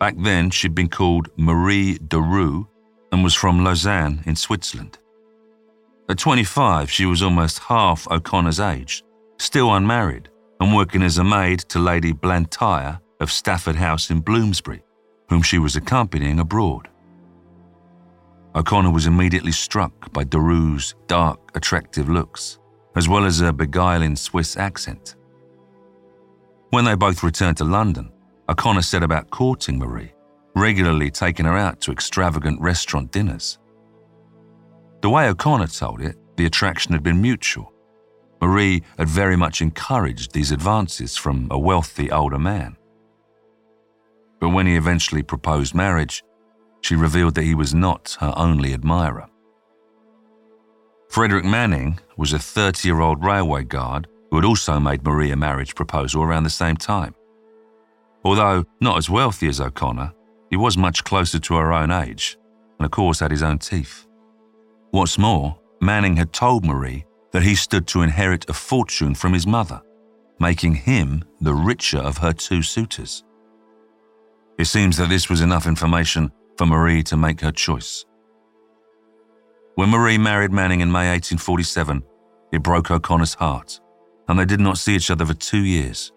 Back 0.00 0.14
then, 0.18 0.50
she'd 0.50 0.74
been 0.74 0.88
called 0.88 1.28
Marie 1.36 1.98
Daru 1.98 2.66
and 3.12 3.22
was 3.24 3.34
from 3.34 3.64
Lausanne 3.64 4.22
in 4.26 4.36
Switzerland. 4.36 4.98
At 6.08 6.18
25, 6.18 6.90
she 6.90 7.06
was 7.06 7.22
almost 7.22 7.58
half 7.60 8.08
O'Connor's 8.10 8.60
age, 8.60 9.04
still 9.38 9.74
unmarried, 9.74 10.28
and 10.60 10.74
working 10.74 11.02
as 11.02 11.18
a 11.18 11.24
maid 11.24 11.60
to 11.60 11.78
Lady 11.78 12.12
Blantyre 12.12 13.00
of 13.20 13.30
Stafford 13.30 13.76
House 13.76 14.10
in 14.10 14.20
Bloomsbury, 14.20 14.82
whom 15.28 15.42
she 15.42 15.58
was 15.58 15.76
accompanying 15.76 16.40
abroad. 16.40 16.88
O'Connor 18.54 18.90
was 18.90 19.06
immediately 19.06 19.52
struck 19.52 20.12
by 20.12 20.24
Daru's 20.24 20.94
dark, 21.06 21.38
attractive 21.54 22.08
looks, 22.08 22.58
as 22.96 23.08
well 23.08 23.24
as 23.24 23.40
her 23.40 23.52
beguiling 23.52 24.16
Swiss 24.16 24.56
accent. 24.56 25.16
When 26.70 26.84
they 26.84 26.94
both 26.94 27.22
returned 27.22 27.56
to 27.58 27.64
London, 27.64 28.10
O'Connor 28.48 28.82
set 28.82 29.02
about 29.02 29.30
courting 29.30 29.78
Marie, 29.78 30.12
regularly 30.54 31.10
taking 31.10 31.46
her 31.46 31.56
out 31.56 31.80
to 31.82 31.92
extravagant 31.92 32.60
restaurant 32.60 33.12
dinners. 33.12 33.58
The 35.02 35.10
way 35.10 35.28
O'Connor 35.28 35.68
told 35.68 36.00
it, 36.00 36.16
the 36.36 36.46
attraction 36.46 36.92
had 36.92 37.02
been 37.02 37.22
mutual, 37.22 37.72
Marie 38.40 38.82
had 38.96 39.08
very 39.08 39.36
much 39.36 39.60
encouraged 39.60 40.32
these 40.32 40.52
advances 40.52 41.16
from 41.16 41.48
a 41.50 41.58
wealthy 41.58 42.10
older 42.10 42.38
man. 42.38 42.76
But 44.40 44.50
when 44.50 44.66
he 44.66 44.76
eventually 44.76 45.22
proposed 45.22 45.74
marriage, 45.74 46.22
she 46.80 46.94
revealed 46.94 47.34
that 47.34 47.42
he 47.42 47.54
was 47.54 47.74
not 47.74 48.16
her 48.20 48.32
only 48.36 48.72
admirer. 48.72 49.28
Frederick 51.08 51.44
Manning 51.44 51.98
was 52.16 52.32
a 52.32 52.38
30 52.38 52.86
year 52.86 53.00
old 53.00 53.24
railway 53.24 53.64
guard 53.64 54.06
who 54.30 54.36
had 54.36 54.44
also 54.44 54.78
made 54.78 55.02
Marie 55.04 55.30
a 55.30 55.36
marriage 55.36 55.74
proposal 55.74 56.22
around 56.22 56.44
the 56.44 56.50
same 56.50 56.76
time. 56.76 57.14
Although 58.24 58.64
not 58.80 58.98
as 58.98 59.10
wealthy 59.10 59.48
as 59.48 59.60
O'Connor, 59.60 60.12
he 60.50 60.56
was 60.56 60.76
much 60.76 61.04
closer 61.04 61.38
to 61.38 61.54
her 61.54 61.72
own 61.72 61.90
age, 61.90 62.36
and 62.78 62.84
of 62.84 62.90
course 62.90 63.20
had 63.20 63.30
his 63.30 63.42
own 63.42 63.58
teeth. 63.58 64.06
What's 64.90 65.18
more, 65.18 65.58
Manning 65.80 66.16
had 66.16 66.32
told 66.32 66.64
Marie 66.64 67.04
that 67.32 67.42
he 67.42 67.54
stood 67.54 67.86
to 67.88 68.02
inherit 68.02 68.48
a 68.48 68.52
fortune 68.52 69.14
from 69.14 69.32
his 69.32 69.46
mother, 69.46 69.82
making 70.40 70.74
him 70.74 71.24
the 71.40 71.54
richer 71.54 71.98
of 71.98 72.18
her 72.18 72.32
two 72.32 72.62
suitors. 72.62 73.24
It 74.58 74.66
seems 74.66 74.96
that 74.96 75.08
this 75.08 75.28
was 75.28 75.40
enough 75.40 75.66
information 75.66 76.32
for 76.56 76.66
Marie 76.66 77.02
to 77.04 77.16
make 77.16 77.40
her 77.40 77.52
choice. 77.52 78.04
When 79.76 79.90
Marie 79.90 80.18
married 80.18 80.52
Manning 80.52 80.80
in 80.80 80.90
May 80.90 81.10
1847, 81.10 82.02
it 82.52 82.62
broke 82.62 82.90
O'Connor's 82.90 83.34
heart, 83.34 83.80
and 84.26 84.38
they 84.38 84.44
did 84.44 84.60
not 84.60 84.78
see 84.78 84.96
each 84.96 85.10
other 85.10 85.24
for 85.24 85.34
two 85.34 85.64
years. 85.64 86.12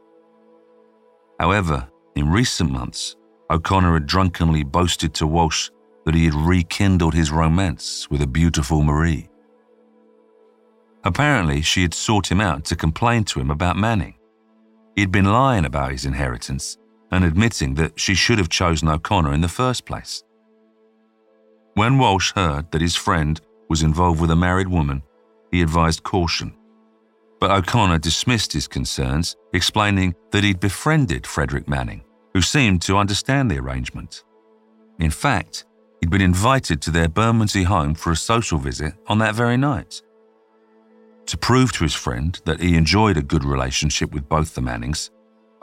However, 1.40 1.88
in 2.16 2.30
recent 2.30 2.72
months, 2.72 3.16
O'Connor 3.50 3.94
had 3.94 4.08
drunkenly 4.08 4.64
boasted 4.64 5.14
to 5.16 5.28
Walsh 5.28 5.70
that 6.06 6.16
he 6.16 6.26
had 6.26 6.34
rekindled 6.34 7.14
his 7.14 7.32
romance 7.32 8.10
with 8.10 8.22
a 8.22 8.28
beautiful 8.28 8.84
Marie. 8.84 9.30
Apparently, 11.04 11.62
she 11.62 11.82
had 11.82 11.94
sought 11.94 12.32
him 12.32 12.40
out 12.40 12.66
to 12.66 12.76
complain 12.76 13.24
to 13.26 13.40
him 13.40 13.50
about 13.50 13.78
Manning. 13.78 14.16
He'd 14.96 15.12
been 15.12 15.26
lying 15.26 15.66
about 15.66 15.92
his 15.92 16.06
inheritance 16.06 16.78
and 17.12 17.24
admitting 17.24 17.76
that 17.76 18.00
she 18.00 18.14
should 18.14 18.38
have 18.38 18.50
chosen 18.50 18.88
O'Connor 18.88 19.34
in 19.34 19.42
the 19.42 19.48
first 19.48 19.86
place. 19.86 20.24
When 21.74 21.98
Walsh 21.98 22.34
heard 22.36 22.72
that 22.72 22.82
his 22.82 22.96
friend 22.96 23.40
was 23.70 23.82
involved 23.82 24.22
with 24.22 24.32
a 24.32 24.36
married 24.36 24.68
woman, 24.68 25.02
he 25.52 25.62
advised 25.62 26.04
caution. 26.04 26.54
But 27.40 27.52
O'Connor 27.52 27.98
dismissed 27.98 28.54
his 28.54 28.68
concerns, 28.68 29.36
explaining 29.54 30.14
that 30.32 30.44
he'd 30.44 30.60
befriended 30.60 31.26
Frederick 31.26 31.68
Manning, 31.68 32.04
who 32.34 32.42
seemed 32.42 32.82
to 32.84 32.98
understand 32.98 33.50
the 33.50 33.58
arrangement. 33.58 34.24
In 35.00 35.10
fact, 35.10 35.66
he'd 36.00 36.12
been 36.12 36.22
invited 36.22 36.82
to 36.82 36.92
their 36.92 37.08
Bermondsey 37.08 37.64
home 37.64 37.96
for 37.96 38.12
a 38.12 38.16
social 38.16 38.60
visit 38.60 38.94
on 39.08 39.18
that 39.20 39.34
very 39.34 39.58
night. 39.58 40.02
To 41.28 41.38
prove 41.38 41.72
to 41.74 41.84
his 41.84 41.94
friend 41.94 42.40
that 42.46 42.60
he 42.60 42.76
enjoyed 42.76 43.18
a 43.18 43.22
good 43.22 43.46
relationship 43.46 44.12
with 44.12 44.28
both 44.28 44.54
the 44.54 44.62
Mannings, 44.62 45.12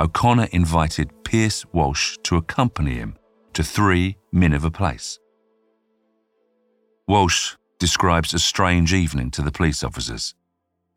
O'Connor 0.01 0.49
invited 0.53 1.25
Pierce 1.25 1.65
Walsh 1.73 2.17
to 2.23 2.37
accompany 2.37 2.95
him 2.95 3.17
to 3.53 3.63
3 3.63 4.17
Miniver 4.33 4.71
Place. 4.71 5.19
Walsh 7.07 7.57
describes 7.79 8.33
a 8.35 8.39
strange 8.39 8.93
evening 8.93 9.31
to 9.33 9.43
the 9.43 9.51
police 9.51 9.83
officers. 9.83 10.35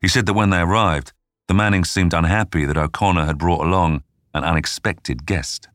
He 0.00 0.08
said 0.08 0.26
that 0.26 0.34
when 0.34 0.50
they 0.50 0.60
arrived, 0.60 1.12
the 1.48 1.54
Mannings 1.54 1.90
seemed 1.90 2.14
unhappy 2.14 2.64
that 2.64 2.76
O'Connor 2.76 3.26
had 3.26 3.38
brought 3.38 3.66
along 3.66 4.02
an 4.34 4.44
unexpected 4.44 5.26
guest. 5.26 5.68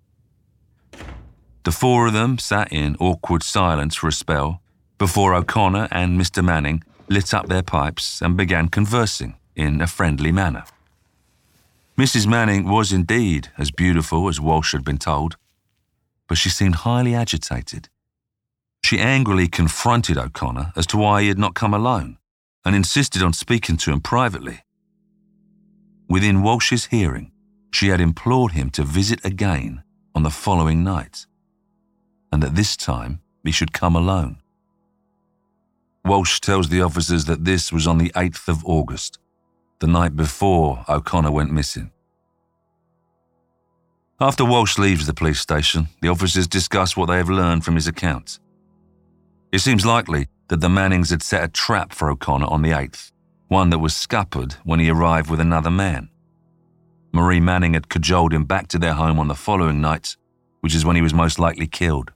The 1.63 1.71
four 1.71 2.07
of 2.07 2.13
them 2.13 2.37
sat 2.37 2.71
in 2.71 2.95
awkward 2.99 3.43
silence 3.43 3.95
for 3.95 4.07
a 4.07 4.11
spell 4.13 4.61
before 4.97 5.33
O'Connor 5.33 5.89
and 5.91 6.19
Mr. 6.19 6.43
Manning 6.43 6.83
lit 7.09 7.33
up 7.33 7.47
their 7.47 7.63
pipes 7.63 8.21
and 8.21 8.37
began 8.37 8.67
conversing 8.67 9.35
in 9.55 9.81
a 9.81 9.87
friendly 9.87 10.31
manner. 10.31 10.63
Mrs. 11.97 12.27
Manning 12.27 12.69
was 12.69 12.93
indeed 12.93 13.49
as 13.57 13.71
beautiful 13.71 14.27
as 14.29 14.39
Walsh 14.39 14.71
had 14.73 14.83
been 14.83 14.99
told, 14.99 15.35
but 16.27 16.37
she 16.37 16.49
seemed 16.49 16.75
highly 16.75 17.15
agitated. 17.15 17.89
She 18.83 18.99
angrily 18.99 19.47
confronted 19.47 20.17
O'Connor 20.17 20.73
as 20.75 20.85
to 20.87 20.97
why 20.97 21.23
he 21.23 21.27
had 21.27 21.39
not 21.39 21.55
come 21.55 21.73
alone 21.73 22.17
and 22.63 22.75
insisted 22.75 23.23
on 23.23 23.33
speaking 23.33 23.77
to 23.77 23.91
him 23.91 24.01
privately. 24.01 24.59
Within 26.07 26.43
Walsh's 26.43 26.85
hearing, 26.85 27.31
she 27.71 27.89
had 27.89 27.99
implored 27.99 28.51
him 28.51 28.69
to 28.71 28.83
visit 28.83 29.23
again 29.25 29.83
on 30.13 30.23
the 30.23 30.29
following 30.29 30.83
night, 30.83 31.25
and 32.31 32.41
that 32.43 32.55
this 32.55 32.77
time 32.77 33.21
he 33.43 33.51
should 33.51 33.73
come 33.73 33.95
alone. 33.95 34.37
Walsh 36.07 36.39
tells 36.39 36.69
the 36.69 36.81
officers 36.81 37.25
that 37.25 37.43
this 37.43 37.71
was 37.71 37.85
on 37.85 37.97
the 37.97 38.11
8th 38.11 38.47
of 38.47 38.65
August, 38.65 39.19
the 39.79 39.87
night 39.87 40.15
before 40.15 40.85
O'Connor 40.87 41.31
went 41.31 41.51
missing. 41.51 41.91
After 44.19 44.45
Walsh 44.45 44.77
leaves 44.77 45.05
the 45.05 45.13
police 45.13 45.39
station, 45.39 45.89
the 46.01 46.07
officers 46.07 46.47
discuss 46.47 46.95
what 46.95 47.07
they 47.07 47.17
have 47.17 47.29
learned 47.29 47.65
from 47.65 47.75
his 47.75 47.87
account. 47.87 48.39
It 49.51 49.59
seems 49.59 49.85
likely 49.85 50.29
that 50.47 50.61
the 50.61 50.69
Mannings 50.69 51.09
had 51.09 51.21
set 51.21 51.43
a 51.43 51.49
trap 51.49 51.91
for 51.91 52.09
O'Connor 52.09 52.47
on 52.47 52.61
the 52.61 52.71
8th, 52.71 53.11
one 53.49 53.69
that 53.69 53.79
was 53.79 53.95
scuppered 53.95 54.53
when 54.63 54.79
he 54.79 54.89
arrived 54.89 55.29
with 55.29 55.41
another 55.41 55.69
man. 55.69 56.09
Marie 57.11 57.41
Manning 57.41 57.73
had 57.73 57.89
cajoled 57.89 58.33
him 58.33 58.45
back 58.45 58.69
to 58.69 58.79
their 58.79 58.93
home 58.93 59.19
on 59.19 59.27
the 59.27 59.35
following 59.35 59.81
night, 59.81 60.15
which 60.61 60.73
is 60.73 60.85
when 60.85 60.95
he 60.95 61.01
was 61.01 61.13
most 61.13 61.37
likely 61.37 61.67
killed. 61.67 62.13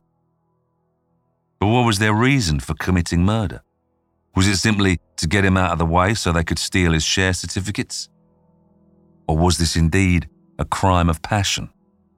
But 1.60 1.68
what 1.68 1.86
was 1.86 2.00
their 2.00 2.14
reason 2.14 2.62
for 2.62 2.74
committing 2.74 3.26
murder? 3.26 3.62
Was 4.36 4.48
it 4.48 4.58
simply 4.58 5.00
to 5.18 5.28
get 5.28 5.44
him 5.44 5.58
out 5.58 5.72
of 5.72 5.80
the 5.80 5.86
way 5.86 6.14
so 6.14 6.32
they 6.32 6.44
could 6.44 6.60
steal 6.60 6.94
his 6.94 7.04
share 7.04 7.34
certificates? 7.34 8.10
Or 9.28 9.38
was 9.38 9.58
this 9.58 9.76
indeed 9.76 10.30
a 10.58 10.66
crime 10.66 11.10
of 11.10 11.22
passion? 11.22 11.70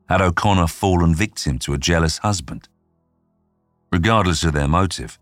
Had 0.09 0.21
O'Connor 0.21 0.67
fallen 0.67 1.15
victim 1.15 1.57
to 1.59 1.73
a 1.73 1.77
jealous 1.77 2.19
husband? 2.19 2.69
Regardless 3.91 4.43
of 4.43 4.53
their 4.53 4.67
motive, 4.67 5.17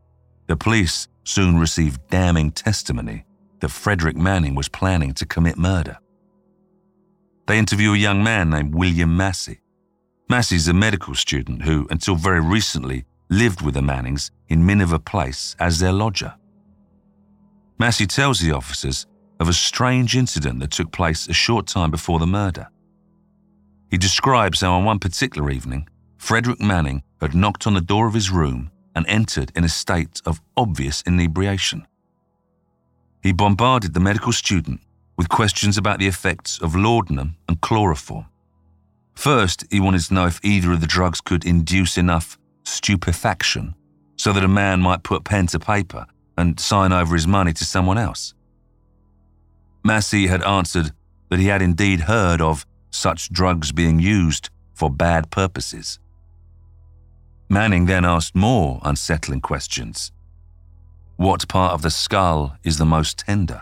the 0.48 0.58
police 0.58 1.08
soon 1.24 1.60
received 1.60 2.02
damning 2.10 2.52
testimony 2.52 3.26
that 3.60 3.70
Frederick 3.70 4.18
Manning 4.18 4.56
was 4.56 4.68
planning 4.68 5.14
to 5.14 5.26
commit 5.26 5.58
murder. 5.58 5.98
They 7.48 7.58
interview 7.58 7.94
a 7.94 7.98
young 7.98 8.24
man 8.24 8.50
named 8.50 8.76
William 8.76 9.16
Massey. 9.16 9.62
Massey's 10.30 10.68
a 10.68 10.74
medical 10.74 11.16
student 11.16 11.62
who, 11.62 11.88
until 11.90 12.16
very 12.16 12.42
recently, 12.42 13.06
lived 13.30 13.62
with 13.62 13.76
the 13.76 13.82
Mannings 13.82 14.32
in 14.48 14.66
Miniver 14.66 15.00
Place 15.00 15.56
as 15.60 15.80
their 15.80 15.92
lodger. 15.92 16.34
Massey 17.80 18.06
tells 18.06 18.40
the 18.40 18.51
officers 18.51 19.06
of 19.40 19.50
a 19.50 19.54
strange 19.54 20.16
incident 20.16 20.60
that 20.60 20.72
took 20.72 20.92
place 20.92 21.28
a 21.28 21.34
short 21.34 21.68
time 21.68 21.90
before 21.90 22.20
the 22.20 22.28
murder. 22.28 22.68
He 23.90 23.98
describes 23.98 24.62
how 24.62 24.74
on 24.74 24.86
one 24.86 25.00
particular 25.00 25.50
evening, 25.50 25.90
Frederick 26.18 26.62
Manning 26.62 27.01
had 27.20 27.36
knocked 27.36 27.66
on 27.66 27.74
the 27.74 27.82
door 27.82 28.08
of 28.08 28.13
his 28.13 28.30
room 28.30 28.72
and 28.96 29.06
entered 29.08 29.51
in 29.56 29.63
a 29.63 29.70
state 29.70 30.22
of 30.25 30.42
obvious 30.56 31.01
inebriation. 31.08 31.88
He 33.24 33.34
bombarded 33.34 33.94
the 33.94 34.00
medical 34.00 34.32
student 34.32 34.82
with 35.18 35.30
questions 35.30 35.78
about 35.78 36.00
the 36.00 36.08
effects 36.08 36.60
of 36.62 36.75
laudanum 36.75 37.36
and 37.48 37.62
chloroform. 37.62 38.25
First, 39.16 39.66
he 39.70 39.80
wanted 39.80 40.01
to 40.01 40.13
know 40.13 40.25
if 40.28 40.40
either 40.44 40.72
of 40.72 40.82
the 40.82 40.88
drugs 40.88 41.22
could 41.22 41.46
induce 41.46 41.98
enough 41.98 42.38
stupefaction 42.63 43.75
so 44.16 44.32
that 44.34 44.44
a 44.44 44.48
man 44.48 44.82
might 44.82 45.04
put 45.04 45.24
pen 45.24 45.48
to 45.48 45.60
paper 45.60 46.06
and 46.42 46.60
sign 46.60 46.92
over 46.92 47.14
his 47.16 47.28
money 47.28 47.54
to 47.54 47.64
someone 47.64 47.98
else. 47.98 48.34
Massey 49.84 50.28
had 50.28 50.44
answered 50.44 50.92
that 51.30 51.40
he 51.40 51.48
had 51.48 51.62
indeed 51.62 52.02
heard 52.02 52.42
of 52.42 52.66
such 52.90 53.32
drugs 53.32 53.72
being 53.72 54.00
used 54.00 54.50
for 54.74 54.90
bad 54.90 55.32
purposes. 55.32 56.00
Manning 57.50 57.86
then 57.86 58.06
asked 58.06 58.36
more 58.36 58.80
unsettling 58.84 59.42
questions. 59.42 60.12
What 61.18 61.48
part 61.48 61.74
of 61.74 61.82
the 61.82 61.92
skull 61.92 62.58
is 62.64 62.78
the 62.78 62.86
most 62.86 63.20
tender? 63.20 63.62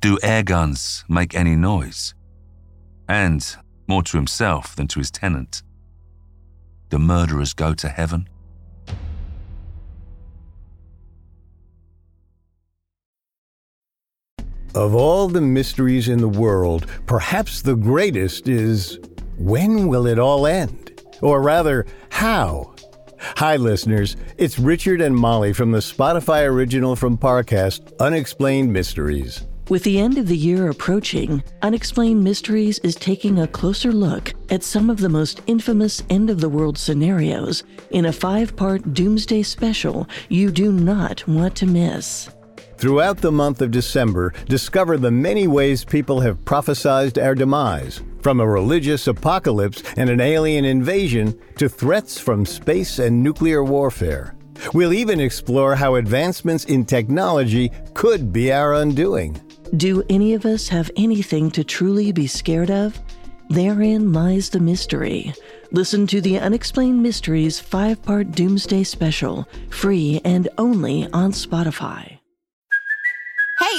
Do 0.00 0.18
air 0.22 0.42
guns 0.42 1.04
make 1.08 1.34
any 1.34 1.56
noise? 1.56 2.14
And, 3.08 3.44
more 3.88 4.02
to 4.04 4.16
himself 4.16 4.76
than 4.76 4.88
to 4.88 4.98
his 5.00 5.10
tenant, 5.10 5.62
do 6.90 6.98
murderers 6.98 7.54
go 7.54 7.74
to 7.74 7.88
heaven? 7.88 8.28
Of 14.74 14.94
all 14.94 15.28
the 15.28 15.42
mysteries 15.42 16.08
in 16.08 16.18
the 16.18 16.28
world, 16.28 16.86
perhaps 17.04 17.60
the 17.60 17.76
greatest 17.76 18.48
is 18.48 18.98
when 19.36 19.86
will 19.86 20.06
it 20.06 20.18
all 20.18 20.46
end? 20.46 21.02
Or 21.20 21.42
rather, 21.42 21.84
how? 22.08 22.74
Hi, 23.36 23.56
listeners. 23.56 24.16
It's 24.38 24.58
Richard 24.58 25.02
and 25.02 25.14
Molly 25.14 25.52
from 25.52 25.72
the 25.72 25.80
Spotify 25.80 26.46
original 26.46 26.96
from 26.96 27.18
Parcast, 27.18 27.92
Unexplained 27.98 28.72
Mysteries. 28.72 29.46
With 29.68 29.84
the 29.84 30.00
end 30.00 30.16
of 30.16 30.26
the 30.26 30.38
year 30.38 30.70
approaching, 30.70 31.44
Unexplained 31.60 32.24
Mysteries 32.24 32.78
is 32.78 32.94
taking 32.94 33.40
a 33.40 33.46
closer 33.46 33.92
look 33.92 34.32
at 34.48 34.62
some 34.62 34.88
of 34.88 34.98
the 34.98 35.10
most 35.10 35.42
infamous 35.46 36.02
end 36.08 36.30
of 36.30 36.40
the 36.40 36.48
world 36.48 36.78
scenarios 36.78 37.62
in 37.90 38.06
a 38.06 38.12
five 38.12 38.56
part 38.56 38.94
doomsday 38.94 39.42
special 39.42 40.08
you 40.30 40.50
do 40.50 40.72
not 40.72 41.28
want 41.28 41.54
to 41.56 41.66
miss. 41.66 42.30
Throughout 42.82 43.18
the 43.18 43.30
month 43.30 43.62
of 43.62 43.70
December, 43.70 44.34
discover 44.48 44.98
the 44.98 45.12
many 45.12 45.46
ways 45.46 45.84
people 45.84 46.18
have 46.18 46.44
prophesied 46.44 47.16
our 47.16 47.32
demise, 47.32 48.02
from 48.22 48.40
a 48.40 48.46
religious 48.48 49.06
apocalypse 49.06 49.84
and 49.96 50.10
an 50.10 50.20
alien 50.20 50.64
invasion 50.64 51.38
to 51.58 51.68
threats 51.68 52.18
from 52.18 52.44
space 52.44 52.98
and 52.98 53.22
nuclear 53.22 53.62
warfare. 53.62 54.34
We'll 54.74 54.92
even 54.92 55.20
explore 55.20 55.76
how 55.76 55.94
advancements 55.94 56.64
in 56.64 56.84
technology 56.84 57.70
could 57.94 58.32
be 58.32 58.52
our 58.52 58.74
undoing. 58.74 59.40
Do 59.76 60.02
any 60.10 60.34
of 60.34 60.44
us 60.44 60.66
have 60.66 60.90
anything 60.96 61.52
to 61.52 61.62
truly 61.62 62.10
be 62.10 62.26
scared 62.26 62.72
of? 62.72 62.98
Therein 63.48 64.12
lies 64.12 64.50
the 64.50 64.58
mystery. 64.58 65.32
Listen 65.70 66.04
to 66.08 66.20
the 66.20 66.40
Unexplained 66.40 67.00
Mysteries 67.00 67.60
five 67.60 68.02
part 68.02 68.32
Doomsday 68.32 68.82
Special, 68.82 69.46
free 69.70 70.20
and 70.24 70.48
only 70.58 71.06
on 71.12 71.30
Spotify. 71.30 72.18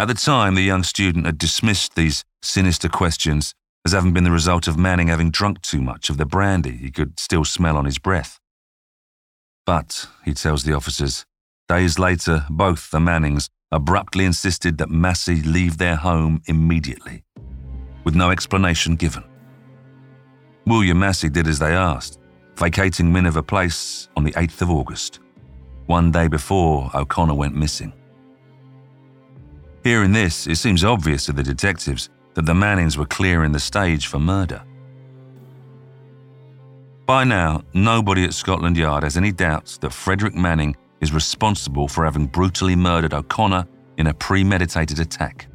At 0.00 0.08
the 0.08 0.14
time, 0.14 0.54
the 0.54 0.62
young 0.62 0.82
student 0.82 1.26
had 1.26 1.36
dismissed 1.36 1.94
these 1.94 2.24
sinister 2.40 2.88
questions 2.88 3.52
as 3.84 3.92
having 3.92 4.14
been 4.14 4.24
the 4.24 4.30
result 4.30 4.66
of 4.66 4.78
Manning 4.78 5.08
having 5.08 5.30
drunk 5.30 5.60
too 5.60 5.82
much 5.82 6.08
of 6.08 6.16
the 6.16 6.24
brandy 6.24 6.74
he 6.74 6.90
could 6.90 7.20
still 7.20 7.44
smell 7.44 7.76
on 7.76 7.84
his 7.84 7.98
breath. 7.98 8.40
But, 9.66 10.08
he 10.24 10.32
tells 10.32 10.64
the 10.64 10.72
officers, 10.72 11.26
days 11.68 11.98
later, 11.98 12.46
both 12.48 12.90
the 12.90 12.98
Mannings 12.98 13.50
abruptly 13.70 14.24
insisted 14.24 14.78
that 14.78 14.88
Massey 14.88 15.42
leave 15.42 15.76
their 15.76 15.96
home 15.96 16.40
immediately, 16.46 17.22
with 18.02 18.14
no 18.14 18.30
explanation 18.30 18.96
given. 18.96 19.24
William 20.66 20.98
Massey 20.98 21.28
did 21.28 21.46
as 21.46 21.58
they 21.58 21.74
asked, 21.74 22.18
vacating 22.56 23.12
Miniver 23.12 23.42
Place 23.42 24.08
on 24.16 24.24
the 24.24 24.32
8th 24.32 24.62
of 24.62 24.70
August, 24.70 25.20
one 25.84 26.10
day 26.10 26.26
before 26.26 26.90
O'Connor 26.94 27.34
went 27.34 27.54
missing. 27.54 27.92
Hearing 29.82 30.12
this, 30.12 30.46
it 30.46 30.56
seems 30.56 30.84
obvious 30.84 31.24
to 31.26 31.32
the 31.32 31.42
detectives 31.42 32.10
that 32.34 32.44
the 32.44 32.54
Mannings 32.54 32.98
were 32.98 33.06
clearing 33.06 33.52
the 33.52 33.60
stage 33.60 34.06
for 34.06 34.18
murder. 34.18 34.62
By 37.06 37.24
now, 37.24 37.62
nobody 37.74 38.24
at 38.24 38.34
Scotland 38.34 38.76
Yard 38.76 39.02
has 39.02 39.16
any 39.16 39.32
doubts 39.32 39.78
that 39.78 39.92
Frederick 39.92 40.34
Manning 40.34 40.76
is 41.00 41.12
responsible 41.12 41.88
for 41.88 42.04
having 42.04 42.26
brutally 42.26 42.76
murdered 42.76 43.14
O'Connor 43.14 43.66
in 43.96 44.06
a 44.06 44.14
premeditated 44.14 45.00
attack. 45.00 45.46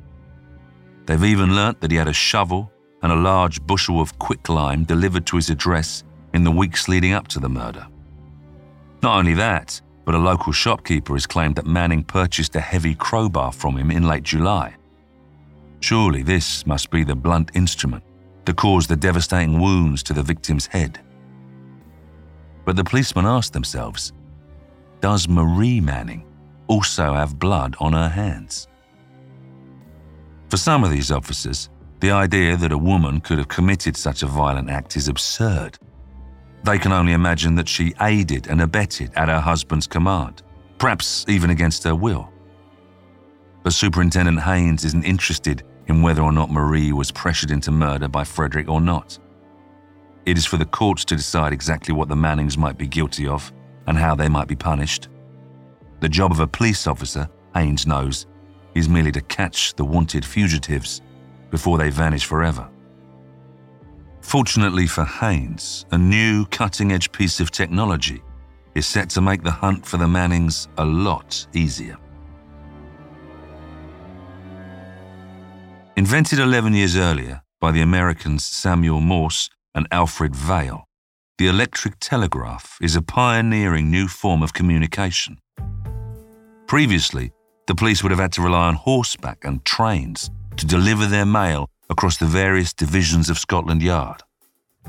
They've 1.05 1.23
even 1.23 1.55
learnt 1.55 1.79
that 1.81 1.91
he 1.91 1.97
had 1.97 2.07
a 2.07 2.13
shovel 2.13 2.71
and 3.03 3.11
a 3.11 3.15
large 3.15 3.61
bushel 3.65 4.01
of 4.01 4.17
quicklime 4.17 4.83
delivered 4.85 5.27
to 5.27 5.35
his 5.35 5.51
address 5.51 6.03
in 6.33 6.43
the 6.43 6.51
weeks 6.51 6.89
leading 6.89 7.13
up 7.13 7.27
to 7.29 7.39
the 7.39 7.47
murder. 7.47 7.87
Not 9.03 9.19
only 9.19 9.35
that, 9.35 9.79
but 10.05 10.15
a 10.15 10.19
local 10.19 10.53
shopkeeper 10.53 11.13
has 11.13 11.25
claimed 11.27 11.55
that 11.55 11.65
Manning 11.65 12.03
purchased 12.03 12.55
a 12.55 12.61
heavy 12.61 12.95
crowbar 12.95 13.51
from 13.51 13.75
him 13.75 13.91
in 13.91 14.07
late 14.07 14.23
July. 14.23 14.75
Surely 15.81 16.23
this 16.23 16.65
must 16.65 16.89
be 16.91 17.03
the 17.03 17.15
blunt 17.15 17.51
instrument 17.55 18.03
to 18.45 18.53
cause 18.53 18.87
the 18.87 18.95
devastating 18.95 19.59
wounds 19.59 20.03
to 20.03 20.13
the 20.13 20.23
victim's 20.23 20.67
head. 20.67 20.99
But 22.63 22.75
the 22.75 22.83
policemen 22.83 23.25
ask 23.25 23.51
themselves 23.51 24.13
Does 25.01 25.27
Marie 25.27 25.81
Manning 25.81 26.25
also 26.67 27.13
have 27.13 27.39
blood 27.39 27.75
on 27.79 27.93
her 27.93 28.09
hands? 28.09 28.67
For 30.49 30.57
some 30.57 30.83
of 30.83 30.91
these 30.91 31.11
officers, 31.11 31.69
The 31.99 32.11
idea 32.11 32.57
that 32.57 32.71
a 32.71 32.77
woman 32.77 33.21
could 33.21 33.37
have 33.37 33.47
committed 33.47 33.95
such 33.97 34.21
a 34.21 34.27
violent 34.27 34.69
act 34.69 34.95
is 34.95 35.07
absurd. 35.07 35.79
They 36.65 36.79
can 36.79 36.91
only 36.91 37.13
imagine 37.13 37.53
that 37.55 37.69
she 37.69 37.93
aided 38.01 38.47
and 38.47 38.59
abetted 38.59 39.11
at 39.15 39.29
her 39.29 39.39
husband's 39.39 39.85
command, 39.85 40.41
perhaps 40.79 41.23
even 41.27 41.51
against 41.51 41.83
her 41.83 41.93
will. 41.93 42.27
But 43.61 43.73
Superintendent 43.73 44.41
Haynes 44.41 44.83
isn't 44.83 45.03
interested 45.03 45.61
in 45.85 46.01
whether 46.01 46.23
or 46.23 46.31
not 46.31 46.49
Marie 46.49 46.91
was 46.91 47.11
pressured 47.11 47.51
into 47.51 47.69
murder 47.69 48.07
by 48.07 48.23
Frederick 48.23 48.67
or 48.67 48.81
not. 48.81 49.19
It 50.25 50.39
is 50.39 50.47
for 50.47 50.57
the 50.57 50.65
courts 50.65 51.05
to 51.05 51.15
decide 51.15 51.53
exactly 51.53 51.93
what 51.93 52.09
the 52.09 52.15
Mannings 52.15 52.57
might 52.57 52.79
be 52.79 52.87
guilty 52.87 53.27
of 53.27 53.53
and 53.85 53.95
how 53.95 54.15
they 54.15 54.27
might 54.27 54.47
be 54.47 54.55
punished. 54.55 55.07
The 55.99 56.09
job 56.09 56.31
of 56.31 56.39
a 56.39 56.47
police 56.47 56.87
officer, 56.87 57.29
Haynes 57.53 57.85
knows, 57.85 58.25
is 58.73 58.89
merely 58.89 59.11
to 59.11 59.21
catch 59.21 59.75
the 59.75 59.85
wanted 59.85 60.25
fugitives 60.25 61.03
before 61.51 61.77
they 61.77 61.91
vanish 61.91 62.25
forever. 62.25 62.67
Fortunately 64.25 64.87
for 64.87 65.05
Haynes, 65.05 65.85
a 65.91 65.97
new 65.99 66.47
cutting 66.47 66.91
edge 66.91 67.11
piece 67.11 67.39
of 67.39 67.51
technology 67.51 68.23
is 68.73 68.87
set 68.87 69.07
to 69.11 69.21
make 69.21 69.43
the 69.43 69.51
hunt 69.51 69.85
for 69.85 69.97
the 69.97 70.07
Mannings 70.07 70.67
a 70.79 70.83
lot 70.83 71.45
easier. 71.53 71.95
Invented 75.95 76.39
11 76.39 76.73
years 76.73 76.97
earlier 76.97 77.43
by 77.61 77.71
the 77.71 77.81
Americans 77.81 78.43
Samuel 78.43 78.99
Morse 78.99 79.47
and 79.75 79.87
Alfred 79.91 80.35
Vail, 80.35 80.85
the 81.37 81.47
electric 81.47 81.97
telegraph 81.99 82.79
is 82.81 82.95
a 82.95 83.03
pioneering 83.03 83.91
new 83.91 84.07
form 84.07 84.41
of 84.41 84.53
communication. 84.53 85.37
Previously, 86.65 87.31
the 87.67 87.75
police 87.75 88.01
would 88.01 88.11
have 88.11 88.19
had 88.19 88.33
to 88.33 88.41
rely 88.41 88.67
on 88.67 88.73
horseback 88.73 89.45
and 89.45 89.63
trains 89.63 90.31
to 90.57 90.65
deliver 90.65 91.05
their 91.05 91.27
mail 91.27 91.69
across 91.89 92.17
the 92.17 92.25
various 92.25 92.73
divisions 92.73 93.29
of 93.29 93.37
Scotland 93.37 93.81
Yard. 93.81 94.23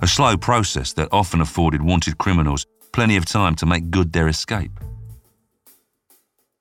A 0.02 0.06
slow 0.06 0.36
process 0.36 0.92
that 0.94 1.08
often 1.12 1.40
afforded 1.40 1.82
wanted 1.82 2.18
criminals 2.18 2.66
plenty 2.92 3.16
of 3.16 3.24
time 3.24 3.54
to 3.56 3.66
make 3.66 3.90
good 3.90 4.12
their 4.12 4.28
escape. 4.28 4.72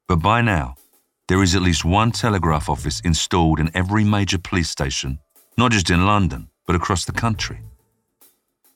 But 0.08 0.18
by 0.18 0.42
now, 0.42 0.76
there 1.28 1.42
is 1.42 1.56
at 1.56 1.62
least 1.62 1.84
one 1.84 2.12
telegraph 2.12 2.70
office 2.70 3.00
installed 3.02 3.60
in 3.60 3.72
every 3.74 4.04
major 4.04 4.38
police 4.38 4.70
station, 4.70 5.20
not 5.58 5.72
just 5.72 5.90
in 5.90 6.06
London, 6.06 6.50
but 6.68 6.76
across 6.76 7.06
the 7.06 7.12
country. 7.12 7.62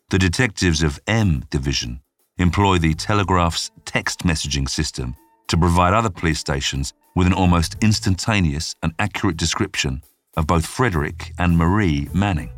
The 0.10 0.18
detectives 0.18 0.82
of 0.82 1.00
M 1.06 1.44
Division 1.52 2.02
employ 2.38 2.80
the 2.80 2.96
Telegraph's 2.96 3.70
text 3.86 4.22
messaging 4.22 4.68
system 4.68 5.16
to 5.48 5.58
provide 5.58 5.94
other 5.94 6.10
police 6.10 6.40
stations 6.40 6.94
with 7.16 7.28
an 7.28 7.34
almost 7.34 7.76
instantaneous 7.82 8.76
and 8.82 8.94
accurate 8.98 9.38
description 9.38 10.02
of 10.36 10.48
both 10.48 10.66
Frederick 10.66 11.34
and 11.38 11.58
Marie 11.58 12.10
Manning. 12.14 12.52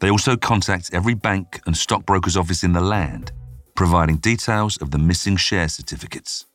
They 0.00 0.10
also 0.10 0.36
contact 0.36 0.90
every 0.92 1.14
bank 1.14 1.60
and 1.66 1.76
stockbroker's 1.76 2.36
office 2.36 2.64
in 2.64 2.72
the 2.72 2.80
land, 2.80 3.32
providing 3.74 4.16
details 4.16 4.76
of 4.78 4.90
the 4.90 4.98
missing 4.98 5.36
share 5.36 5.68
certificates. 5.68 6.46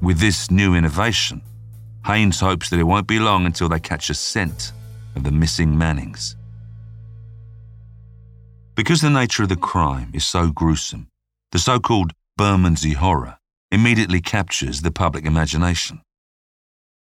With 0.00 0.18
this 0.18 0.50
new 0.50 0.74
innovation, 0.74 1.42
Haynes 2.06 2.40
hopes 2.40 2.70
that 2.70 2.80
it 2.80 2.84
won't 2.84 3.06
be 3.06 3.18
long 3.18 3.46
until 3.46 3.68
they 3.68 3.80
catch 3.80 4.08
a 4.10 4.14
scent 4.14 4.72
of 5.14 5.24
the 5.24 5.32
missing 5.32 5.76
Mannings. 5.76 6.36
Because 8.74 9.00
the 9.00 9.10
nature 9.10 9.42
of 9.42 9.48
the 9.48 9.56
crime 9.56 10.10
is 10.14 10.24
so 10.24 10.50
gruesome, 10.50 11.08
the 11.50 11.58
so 11.58 11.80
called 11.80 12.12
Bermondsey 12.36 12.92
horror 12.92 13.38
immediately 13.70 14.20
captures 14.20 14.80
the 14.80 14.92
public 14.92 15.26
imagination. 15.26 16.00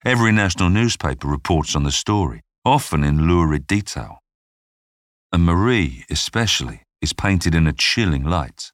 Every 0.06 0.32
national 0.32 0.70
newspaper 0.70 1.28
reports 1.28 1.76
on 1.76 1.82
the 1.82 1.92
story, 1.92 2.42
often 2.64 3.04
in 3.04 3.28
lurid 3.28 3.66
detail. 3.66 4.20
And 5.34 5.44
Marie, 5.44 6.06
especially, 6.12 6.84
is 7.02 7.12
painted 7.12 7.56
in 7.56 7.66
a 7.66 7.74
chilling 7.74 8.24
light. 8.24 8.72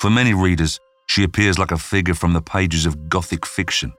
For 0.00 0.10
many 0.10 0.34
readers, 0.34 0.80
she 1.06 1.22
appears 1.22 1.56
like 1.56 1.70
a 1.70 1.78
figure 1.78 2.14
from 2.14 2.32
the 2.32 2.42
pages 2.42 2.84
of 2.84 3.08
Gothic 3.08 3.46
fiction, 3.46 3.92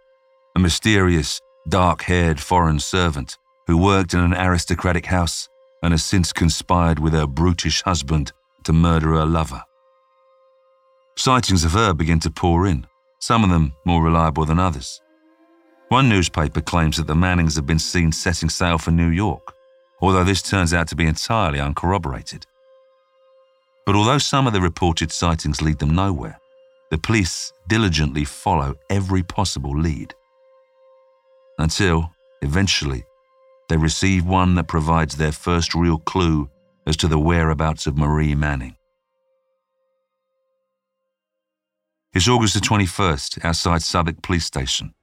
a 0.58 0.60
mysterious, 0.60 1.40
dark 1.70 2.02
haired 2.02 2.42
foreign 2.42 2.80
servant 2.80 3.38
who 3.68 3.78
worked 3.78 4.14
in 4.14 4.20
an 4.20 4.34
aristocratic 4.34 5.06
house 5.06 5.48
and 5.84 5.94
has 5.94 6.04
since 6.04 6.34
conspired 6.34 7.00
with 7.00 7.14
her 7.14 7.28
brutish 7.28 7.82
husband 7.84 8.34
to 8.66 8.74
murder 8.74 9.14
her 9.14 9.26
lover. 9.26 9.64
Sightings 11.18 11.64
of 11.64 11.72
her 11.72 11.94
begin 11.94 12.20
to 12.20 12.30
pour 12.30 12.68
in, 12.68 12.88
some 13.22 13.46
of 13.46 13.50
them 13.50 13.72
more 13.86 14.04
reliable 14.04 14.44
than 14.44 14.60
others. 14.60 15.00
One 15.94 16.10
newspaper 16.10 16.60
claims 16.60 16.98
that 16.98 17.06
the 17.06 17.14
Mannings 17.14 17.56
have 17.56 17.68
been 17.68 17.78
seen 17.78 18.12
setting 18.12 18.50
sail 18.50 18.80
for 18.80 18.90
New 18.90 19.10
York, 19.10 19.54
although 20.02 20.24
this 20.24 20.42
turns 20.42 20.74
out 20.74 20.88
to 20.88 20.96
be 20.96 21.06
entirely 21.06 21.60
uncorroborated. 21.60 22.48
But 23.86 23.94
although 23.94 24.18
some 24.18 24.48
of 24.48 24.54
the 24.54 24.60
reported 24.60 25.12
sightings 25.12 25.62
lead 25.62 25.78
them 25.78 25.94
nowhere, 25.94 26.40
the 26.90 26.98
police 26.98 27.54
diligently 27.70 28.26
follow 28.26 28.74
every 28.90 29.22
possible 29.22 29.78
lead. 29.78 30.16
Until, 31.60 32.12
eventually, 32.42 33.04
they 33.70 33.78
receive 33.78 34.26
one 34.26 34.56
that 34.56 34.68
provides 34.68 35.18
their 35.18 35.32
first 35.32 35.76
real 35.76 36.00
clue 36.00 36.50
as 36.88 36.98
to 36.98 37.08
the 37.08 37.20
whereabouts 37.20 37.86
of 37.86 38.00
Marie 38.00 38.34
Manning. 38.34 38.76
It's 42.16 42.28
August 42.28 42.56
the 42.56 42.62
21st 42.62 43.46
outside 43.46 43.84
Southwark 43.84 44.24
Police 44.24 44.46
Station 44.46 44.96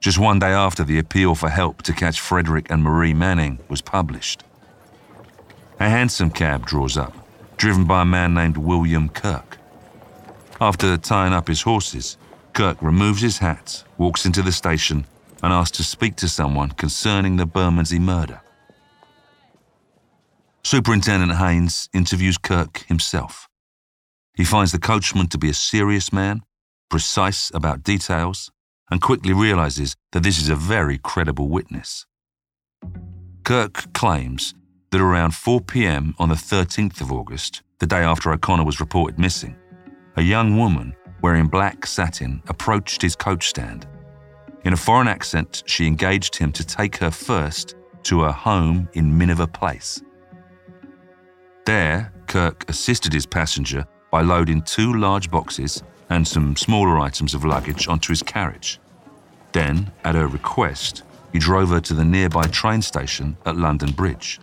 just 0.00 0.18
one 0.18 0.38
day 0.38 0.52
after 0.52 0.84
the 0.84 0.98
appeal 0.98 1.34
for 1.34 1.48
help 1.48 1.82
to 1.82 1.92
catch 1.92 2.20
Frederick 2.20 2.70
and 2.70 2.82
Marie 2.82 3.14
Manning 3.14 3.58
was 3.68 3.80
published. 3.80 4.44
A 5.80 5.88
hansom 5.88 6.30
cab 6.30 6.66
draws 6.66 6.96
up, 6.96 7.14
driven 7.56 7.84
by 7.84 8.02
a 8.02 8.06
man 8.06 8.34
named 8.34 8.56
William 8.56 9.08
Kirk. 9.08 9.58
After 10.60 10.96
tying 10.96 11.32
up 11.32 11.48
his 11.48 11.62
horses, 11.62 12.16
Kirk 12.52 12.80
removes 12.80 13.20
his 13.20 13.38
hat, 13.38 13.84
walks 13.98 14.24
into 14.24 14.42
the 14.42 14.52
station, 14.52 15.04
and 15.42 15.52
asks 15.52 15.76
to 15.76 15.84
speak 15.84 16.16
to 16.16 16.28
someone 16.28 16.70
concerning 16.70 17.36
the 17.36 17.44
Bermondsey 17.46 17.98
murder. 17.98 18.40
Superintendent 20.64 21.36
Haynes 21.36 21.88
interviews 21.92 22.38
Kirk 22.38 22.78
himself. 22.88 23.48
He 24.34 24.44
finds 24.44 24.72
the 24.72 24.78
coachman 24.78 25.28
to 25.28 25.38
be 25.38 25.50
a 25.50 25.54
serious 25.54 26.12
man, 26.12 26.42
precise 26.88 27.50
about 27.54 27.82
details, 27.82 28.50
and 28.90 29.00
quickly 29.00 29.32
realizes 29.32 29.94
that 30.12 30.22
this 30.22 30.40
is 30.40 30.48
a 30.48 30.56
very 30.56 30.98
credible 30.98 31.48
witness. 31.48 32.06
Kirk 33.44 33.92
claims 33.92 34.54
that 34.90 35.00
around 35.00 35.34
4 35.34 35.60
pm 35.60 36.14
on 36.18 36.28
the 36.28 36.34
13th 36.34 37.00
of 37.00 37.12
August, 37.12 37.62
the 37.78 37.86
day 37.86 38.00
after 38.00 38.32
O'Connor 38.32 38.64
was 38.64 38.80
reported 38.80 39.18
missing, 39.18 39.56
a 40.16 40.22
young 40.22 40.56
woman 40.56 40.94
wearing 41.22 41.46
black 41.46 41.86
satin 41.86 42.42
approached 42.48 43.02
his 43.02 43.16
coach 43.16 43.48
stand. 43.48 43.86
In 44.64 44.72
a 44.72 44.76
foreign 44.76 45.08
accent, 45.08 45.62
she 45.66 45.86
engaged 45.86 46.34
him 46.34 46.52
to 46.52 46.64
take 46.64 46.96
her 46.96 47.10
first 47.10 47.74
to 48.04 48.22
her 48.22 48.32
home 48.32 48.88
in 48.94 49.16
Miniver 49.16 49.46
Place. 49.46 50.02
There, 51.64 52.12
Kirk 52.26 52.68
assisted 52.68 53.12
his 53.12 53.26
passenger 53.26 53.86
by 54.10 54.22
loading 54.22 54.62
two 54.62 54.94
large 54.94 55.30
boxes 55.30 55.82
and 56.10 56.26
some 56.26 56.56
smaller 56.56 56.98
items 56.98 57.34
of 57.34 57.44
luggage 57.44 57.88
onto 57.88 58.12
his 58.12 58.22
carriage. 58.22 58.78
Then, 59.52 59.90
at 60.04 60.14
her 60.14 60.26
request, 60.26 61.02
he 61.32 61.38
drove 61.38 61.70
her 61.70 61.80
to 61.80 61.94
the 61.94 62.04
nearby 62.04 62.44
train 62.44 62.82
station 62.82 63.36
at 63.44 63.56
London 63.56 63.92
Bridge. 63.92 64.40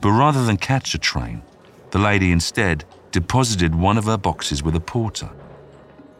But 0.00 0.10
rather 0.10 0.44
than 0.44 0.56
catch 0.56 0.94
a 0.94 0.98
train, 0.98 1.42
the 1.90 1.98
lady 1.98 2.30
instead 2.30 2.84
deposited 3.10 3.74
one 3.74 3.96
of 3.96 4.04
her 4.04 4.18
boxes 4.18 4.62
with 4.62 4.74
a 4.74 4.80
porter. 4.80 5.30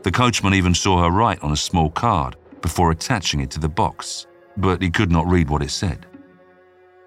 The 0.04 0.10
coachman 0.10 0.54
even 0.54 0.74
saw 0.74 1.02
her 1.02 1.10
write 1.10 1.42
on 1.42 1.52
a 1.52 1.56
small 1.56 1.90
card 1.90 2.36
before 2.62 2.90
attaching 2.90 3.40
it 3.40 3.50
to 3.50 3.60
the 3.60 3.68
box, 3.68 4.26
but 4.56 4.80
he 4.80 4.90
could 4.90 5.10
not 5.10 5.26
read 5.26 5.50
what 5.50 5.62
it 5.62 5.70
said. 5.70 6.06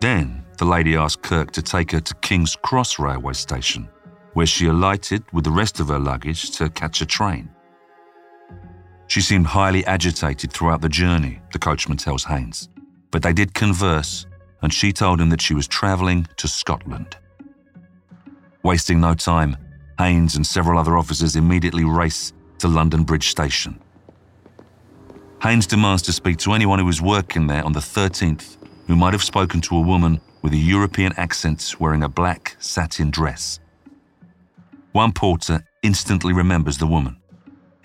Then 0.01 0.43
the 0.57 0.65
lady 0.65 0.95
asked 0.95 1.21
Kirk 1.21 1.51
to 1.51 1.61
take 1.61 1.91
her 1.91 1.99
to 1.99 2.15
King's 2.15 2.55
Cross 2.55 2.99
railway 2.99 3.33
station, 3.33 3.89
where 4.37 4.45
she 4.45 4.67
alighted 4.67 5.23
with 5.33 5.43
the 5.43 5.49
rest 5.49 5.79
of 5.79 5.87
her 5.87 5.97
luggage 5.97 6.51
to 6.51 6.69
catch 6.69 7.01
a 7.01 7.05
train. 7.07 7.49
She 9.07 9.19
seemed 9.19 9.47
highly 9.47 9.83
agitated 9.87 10.53
throughout 10.53 10.79
the 10.79 10.89
journey, 10.89 11.41
the 11.53 11.57
coachman 11.57 11.97
tells 11.97 12.23
Haynes. 12.25 12.69
But 13.09 13.23
they 13.23 13.33
did 13.33 13.55
converse, 13.55 14.27
and 14.61 14.71
she 14.71 14.93
told 14.93 15.19
him 15.19 15.29
that 15.31 15.41
she 15.41 15.55
was 15.55 15.67
travelling 15.67 16.27
to 16.37 16.47
Scotland. 16.47 17.17
Wasting 18.61 19.01
no 19.01 19.15
time, 19.15 19.57
Haynes 19.97 20.35
and 20.35 20.45
several 20.45 20.77
other 20.77 20.99
officers 20.99 21.35
immediately 21.35 21.83
race 21.83 22.31
to 22.59 22.67
London 22.67 23.05
Bridge 23.05 23.29
Station. 23.29 23.81
Haynes 25.41 25.65
demands 25.65 26.03
to 26.03 26.13
speak 26.13 26.37
to 26.37 26.53
anyone 26.53 26.77
who 26.77 26.85
was 26.85 27.01
working 27.01 27.47
there 27.47 27.65
on 27.65 27.73
the 27.73 27.79
13th 27.79 28.57
who 28.85 28.95
might 28.95 29.13
have 29.13 29.23
spoken 29.23 29.61
to 29.61 29.77
a 29.77 29.81
woman 29.81 30.21
with 30.43 30.53
a 30.53 30.57
European 30.57 31.11
accent 31.17 31.73
wearing 31.79 32.03
a 32.03 32.09
black 32.09 32.55
satin 32.59 33.09
dress. 33.09 33.59
One 34.97 35.11
porter 35.11 35.63
instantly 35.83 36.33
remembers 36.33 36.79
the 36.79 36.87
woman. 36.87 37.17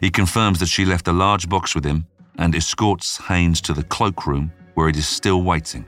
He 0.00 0.08
confirms 0.08 0.58
that 0.60 0.70
she 0.70 0.86
left 0.86 1.08
a 1.08 1.12
large 1.12 1.46
box 1.46 1.74
with 1.74 1.84
him 1.84 2.06
and 2.38 2.54
escorts 2.54 3.18
Haynes 3.28 3.60
to 3.66 3.74
the 3.74 3.82
cloakroom 3.82 4.50
where 4.72 4.88
it 4.88 4.96
is 4.96 5.06
still 5.06 5.42
waiting, 5.42 5.84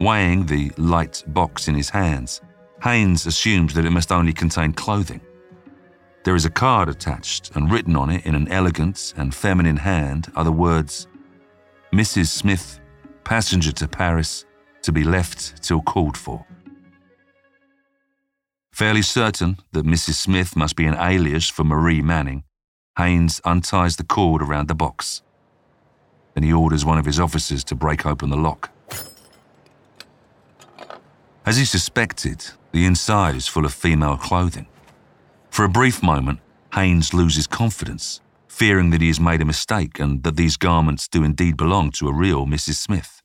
Weighing 0.00 0.46
the 0.46 0.72
light 0.78 1.22
box 1.28 1.68
in 1.68 1.76
his 1.76 1.88
hands, 1.88 2.40
Haynes 2.82 3.24
assumes 3.24 3.72
that 3.74 3.84
it 3.84 3.92
must 3.92 4.10
only 4.10 4.32
contain 4.32 4.72
clothing. 4.72 5.20
There 6.24 6.34
is 6.34 6.44
a 6.44 6.50
card 6.50 6.88
attached, 6.88 7.54
and 7.54 7.70
written 7.70 7.94
on 7.94 8.10
it 8.10 8.26
in 8.26 8.34
an 8.34 8.50
elegant 8.50 9.14
and 9.16 9.32
feminine 9.32 9.76
hand 9.76 10.26
are 10.34 10.42
the 10.42 10.50
words 10.50 11.06
Mrs. 11.92 12.26
Smith, 12.26 12.80
passenger 13.22 13.70
to 13.70 13.86
Paris, 13.86 14.44
to 14.82 14.90
be 14.90 15.04
left 15.04 15.62
till 15.62 15.82
called 15.82 16.16
for. 16.16 16.44
Fairly 18.76 19.00
certain 19.00 19.56
that 19.72 19.86
Mrs. 19.86 20.16
Smith 20.16 20.54
must 20.54 20.76
be 20.76 20.84
an 20.84 20.96
alias 21.00 21.48
for 21.48 21.64
Marie 21.64 22.02
Manning, 22.02 22.44
Haynes 22.98 23.40
unties 23.42 23.96
the 23.96 24.04
cord 24.04 24.42
around 24.42 24.68
the 24.68 24.74
box. 24.74 25.22
Then 26.34 26.42
he 26.42 26.52
orders 26.52 26.84
one 26.84 26.98
of 26.98 27.06
his 27.06 27.18
officers 27.18 27.64
to 27.64 27.74
break 27.74 28.04
open 28.04 28.28
the 28.28 28.36
lock. 28.36 28.70
As 31.46 31.56
he 31.56 31.64
suspected, 31.64 32.44
the 32.72 32.84
inside 32.84 33.34
is 33.34 33.48
full 33.48 33.64
of 33.64 33.72
female 33.72 34.18
clothing. 34.18 34.66
For 35.48 35.64
a 35.64 35.70
brief 35.70 36.02
moment, 36.02 36.40
Haynes 36.74 37.14
loses 37.14 37.46
confidence, 37.46 38.20
fearing 38.46 38.90
that 38.90 39.00
he 39.00 39.06
has 39.06 39.18
made 39.18 39.40
a 39.40 39.46
mistake 39.46 39.98
and 39.98 40.22
that 40.22 40.36
these 40.36 40.58
garments 40.58 41.08
do 41.08 41.24
indeed 41.24 41.56
belong 41.56 41.92
to 41.92 42.08
a 42.08 42.12
real 42.12 42.44
Mrs. 42.44 42.74
Smith. 42.74 43.22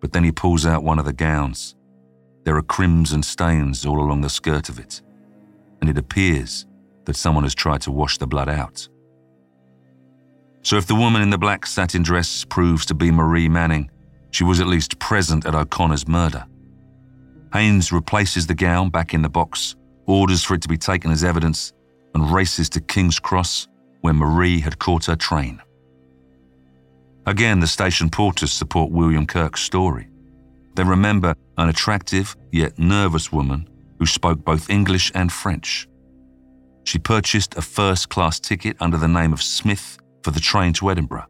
But 0.00 0.12
then 0.12 0.22
he 0.22 0.30
pulls 0.30 0.64
out 0.64 0.84
one 0.84 1.00
of 1.00 1.06
the 1.06 1.12
gowns. 1.12 1.74
There 2.44 2.56
are 2.56 2.62
crimson 2.62 3.22
stains 3.22 3.86
all 3.86 4.00
along 4.00 4.20
the 4.22 4.28
skirt 4.28 4.68
of 4.68 4.78
it, 4.78 5.00
and 5.80 5.88
it 5.88 5.98
appears 5.98 6.66
that 7.04 7.16
someone 7.16 7.44
has 7.44 7.54
tried 7.54 7.80
to 7.82 7.92
wash 7.92 8.18
the 8.18 8.26
blood 8.26 8.48
out. 8.48 8.88
So 10.62 10.76
if 10.76 10.86
the 10.86 10.94
woman 10.94 11.22
in 11.22 11.30
the 11.30 11.38
black 11.38 11.66
satin 11.66 12.02
dress 12.02 12.44
proves 12.44 12.86
to 12.86 12.94
be 12.94 13.10
Marie 13.10 13.48
Manning, 13.48 13.90
she 14.30 14.44
was 14.44 14.60
at 14.60 14.66
least 14.66 14.98
present 14.98 15.44
at 15.46 15.54
O'Connor's 15.54 16.06
murder. 16.06 16.44
Haynes 17.52 17.92
replaces 17.92 18.46
the 18.46 18.54
gown 18.54 18.88
back 18.88 19.12
in 19.12 19.22
the 19.22 19.28
box 19.28 19.74
orders 20.06 20.42
for 20.42 20.54
it 20.54 20.62
to 20.62 20.68
be 20.68 20.78
taken 20.78 21.10
as 21.10 21.24
evidence, 21.24 21.72
and 22.14 22.30
races 22.30 22.68
to 22.70 22.80
King's 22.80 23.18
Cross, 23.18 23.68
where 24.00 24.12
Marie 24.12 24.60
had 24.60 24.78
caught 24.78 25.06
her 25.06 25.16
train. 25.16 25.60
Again, 27.26 27.60
the 27.60 27.66
station 27.66 28.10
porters 28.10 28.52
support 28.52 28.90
William 28.90 29.26
Kirk's 29.26 29.62
story. 29.62 30.08
They 30.74 30.84
remember 30.84 31.34
an 31.58 31.68
attractive 31.68 32.36
yet 32.50 32.78
nervous 32.78 33.30
woman 33.30 33.68
who 33.98 34.06
spoke 34.06 34.44
both 34.44 34.70
English 34.70 35.12
and 35.14 35.30
French. 35.30 35.88
She 36.84 36.98
purchased 36.98 37.56
a 37.56 37.62
first 37.62 38.08
class 38.08 38.40
ticket 38.40 38.76
under 38.80 38.96
the 38.96 39.08
name 39.08 39.32
of 39.32 39.42
Smith 39.42 39.98
for 40.22 40.30
the 40.30 40.40
train 40.40 40.72
to 40.74 40.90
Edinburgh. 40.90 41.26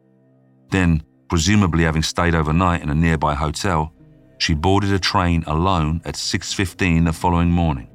Then, 0.71 1.03
presumably 1.29 1.83
having 1.83 2.03
stayed 2.03 2.35
overnight 2.35 2.81
in 2.81 2.89
a 2.89 2.95
nearby 2.95 3.35
hotel, 3.35 3.93
she 4.39 4.53
boarded 4.53 4.91
a 4.91 4.99
train 4.99 5.43
alone 5.45 6.01
at 6.05 6.15
6:15 6.15 7.05
the 7.05 7.13
following 7.13 7.51
morning. 7.51 7.89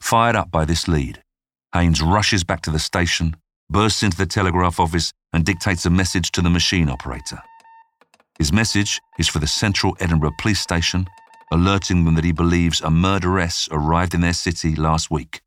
Fired 0.00 0.36
up 0.36 0.50
by 0.50 0.64
this 0.64 0.88
lead, 0.88 1.22
Haynes 1.74 2.00
rushes 2.00 2.42
back 2.42 2.62
to 2.62 2.70
the 2.70 2.78
station, 2.78 3.36
bursts 3.68 4.02
into 4.02 4.16
the 4.16 4.26
telegraph 4.26 4.80
office, 4.80 5.12
and 5.32 5.44
dictates 5.44 5.86
a 5.86 5.90
message 5.90 6.32
to 6.32 6.42
the 6.42 6.50
machine 6.50 6.88
operator. 6.88 7.40
His 8.40 8.54
message 8.54 9.02
is 9.18 9.28
for 9.28 9.38
the 9.38 9.46
Central 9.46 9.94
Edinburgh 10.00 10.36
Police 10.38 10.60
Station, 10.60 11.06
alerting 11.52 12.06
them 12.06 12.14
that 12.14 12.24
he 12.24 12.32
believes 12.32 12.80
a 12.80 12.88
murderess 12.88 13.68
arrived 13.70 14.14
in 14.14 14.22
their 14.22 14.32
city 14.32 14.74
last 14.74 15.10
week. 15.10 15.42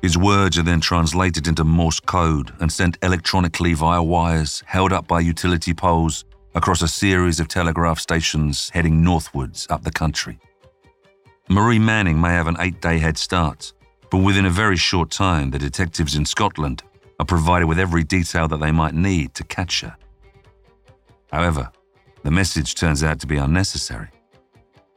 His 0.00 0.16
words 0.16 0.56
are 0.56 0.62
then 0.62 0.80
translated 0.80 1.46
into 1.46 1.64
Morse 1.64 2.00
code 2.00 2.50
and 2.60 2.72
sent 2.72 2.96
electronically 3.02 3.74
via 3.74 4.02
wires 4.02 4.62
held 4.64 4.90
up 4.94 5.06
by 5.06 5.20
utility 5.20 5.74
poles 5.74 6.24
across 6.54 6.80
a 6.80 6.88
series 6.88 7.40
of 7.40 7.48
telegraph 7.48 7.98
stations 7.98 8.70
heading 8.70 9.04
northwards 9.04 9.66
up 9.68 9.84
the 9.84 9.92
country. 9.92 10.38
Marie 11.50 11.78
Manning 11.78 12.18
may 12.18 12.30
have 12.30 12.46
an 12.46 12.56
eight 12.60 12.80
day 12.80 13.00
head 13.00 13.18
start, 13.18 13.74
but 14.10 14.22
within 14.22 14.46
a 14.46 14.50
very 14.50 14.78
short 14.78 15.10
time, 15.10 15.50
the 15.50 15.58
detectives 15.58 16.16
in 16.16 16.24
Scotland 16.24 16.82
are 17.20 17.26
provided 17.26 17.66
with 17.66 17.78
every 17.78 18.02
detail 18.02 18.48
that 18.48 18.60
they 18.60 18.72
might 18.72 18.94
need 18.94 19.34
to 19.34 19.44
catch 19.44 19.82
her. 19.82 19.94
However, 21.30 21.70
the 22.22 22.30
message 22.30 22.74
turns 22.74 23.02
out 23.02 23.20
to 23.20 23.26
be 23.26 23.36
unnecessary. 23.36 24.08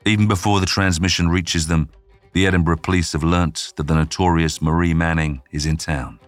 Even 0.05 0.27
before 0.27 0.59
the 0.59 0.65
transmission 0.65 1.29
reaches 1.29 1.67
them, 1.67 1.89
the 2.33 2.45
Edinburgh 2.45 2.77
police 2.77 3.13
have 3.13 3.23
learnt 3.23 3.73
that 3.75 3.87
the 3.87 3.95
notorious 3.95 4.61
Marie 4.61 4.93
Manning 4.93 5.41
is 5.51 5.65
in 5.65 5.77
town. 5.77 6.19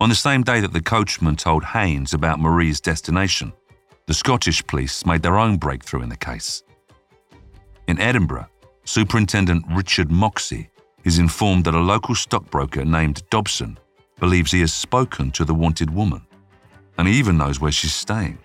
On 0.00 0.08
the 0.08 0.14
same 0.14 0.42
day 0.42 0.60
that 0.60 0.72
the 0.72 0.80
coachman 0.80 1.36
told 1.36 1.64
Haynes 1.64 2.14
about 2.14 2.40
Marie's 2.40 2.80
destination, 2.80 3.52
the 4.06 4.14
Scottish 4.14 4.66
police 4.66 5.04
made 5.04 5.22
their 5.22 5.38
own 5.38 5.58
breakthrough 5.58 6.02
in 6.02 6.08
the 6.08 6.16
case. 6.16 6.62
In 7.86 8.00
Edinburgh, 8.00 8.48
Superintendent 8.84 9.64
Richard 9.70 10.10
Moxey 10.10 10.70
is 11.04 11.18
informed 11.18 11.64
that 11.64 11.74
a 11.74 11.80
local 11.80 12.14
stockbroker 12.14 12.84
named 12.84 13.22
Dobson 13.30 13.78
believes 14.18 14.50
he 14.50 14.60
has 14.60 14.72
spoken 14.72 15.30
to 15.32 15.44
the 15.44 15.54
wanted 15.54 15.90
woman, 15.90 16.26
and 16.96 17.06
he 17.06 17.14
even 17.14 17.36
knows 17.36 17.60
where 17.60 17.72
she's 17.72 17.94
staying. 17.94 18.38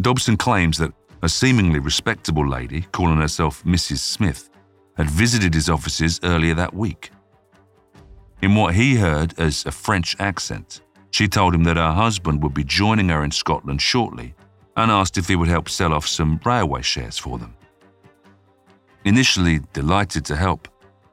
Dobson 0.00 0.36
claims 0.36 0.78
that 0.78 0.92
a 1.22 1.28
seemingly 1.28 1.78
respectable 1.78 2.46
lady, 2.46 2.82
calling 2.92 3.16
herself 3.18 3.64
Mrs. 3.64 3.98
Smith, 3.98 4.50
had 4.96 5.10
visited 5.10 5.54
his 5.54 5.68
offices 5.68 6.20
earlier 6.22 6.54
that 6.54 6.74
week. 6.74 7.10
In 8.42 8.54
what 8.54 8.74
he 8.74 8.96
heard 8.96 9.38
as 9.38 9.64
a 9.66 9.72
French 9.72 10.14
accent, 10.20 10.82
she 11.10 11.26
told 11.26 11.54
him 11.54 11.64
that 11.64 11.76
her 11.76 11.92
husband 11.92 12.42
would 12.42 12.54
be 12.54 12.64
joining 12.64 13.08
her 13.08 13.24
in 13.24 13.30
Scotland 13.30 13.80
shortly 13.80 14.34
and 14.76 14.90
asked 14.90 15.16
if 15.16 15.28
he 15.28 15.36
would 15.36 15.48
help 15.48 15.68
sell 15.68 15.94
off 15.94 16.06
some 16.06 16.38
railway 16.44 16.82
shares 16.82 17.18
for 17.18 17.38
them. 17.38 17.54
Initially 19.04 19.60
delighted 19.72 20.24
to 20.26 20.36
help, 20.36 20.68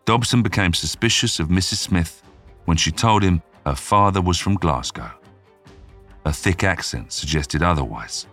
Dobson 0.05 0.41
became 0.41 0.73
suspicious 0.73 1.39
of 1.39 1.47
Mrs. 1.47 1.77
Smith 1.77 2.21
when 2.65 2.75
she 2.75 2.91
told 2.91 3.23
him 3.23 3.41
her 3.65 3.75
father 3.75 4.21
was 4.21 4.37
from 4.37 4.55
Glasgow. 4.55 5.11
A 6.25 6.33
thick 6.33 6.63
accent 6.63 7.13
suggested 7.13 7.63
otherwise. 7.63 8.27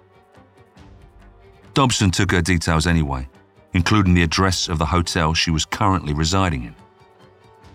Dobson 1.74 2.10
took 2.10 2.32
her 2.32 2.42
details 2.42 2.86
anyway, 2.86 3.28
including 3.72 4.14
the 4.14 4.22
address 4.22 4.68
of 4.68 4.78
the 4.78 4.86
hotel 4.86 5.34
she 5.34 5.50
was 5.50 5.64
currently 5.64 6.12
residing 6.12 6.64
in. 6.64 6.74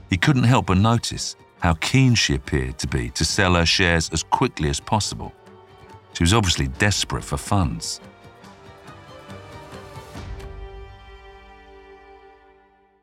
He 0.09 0.17
couldn't 0.17 0.43
help 0.43 0.67
but 0.67 0.77
notice 0.77 1.35
how 1.59 1.75
keen 1.75 2.13
she 2.13 2.35
appeared 2.35 2.77
to 2.79 2.87
be 2.87 3.09
to 3.11 3.25
sell 3.25 3.55
her 3.55 3.65
shares 3.65 4.09
as 4.11 4.21
quickly 4.21 4.69
as 4.69 4.79
possible. 4.79 5.33
She 6.13 6.23
was 6.23 6.33
obviously 6.33 6.67
desperate 6.67 7.23
for 7.23 7.37
funds. 7.37 7.99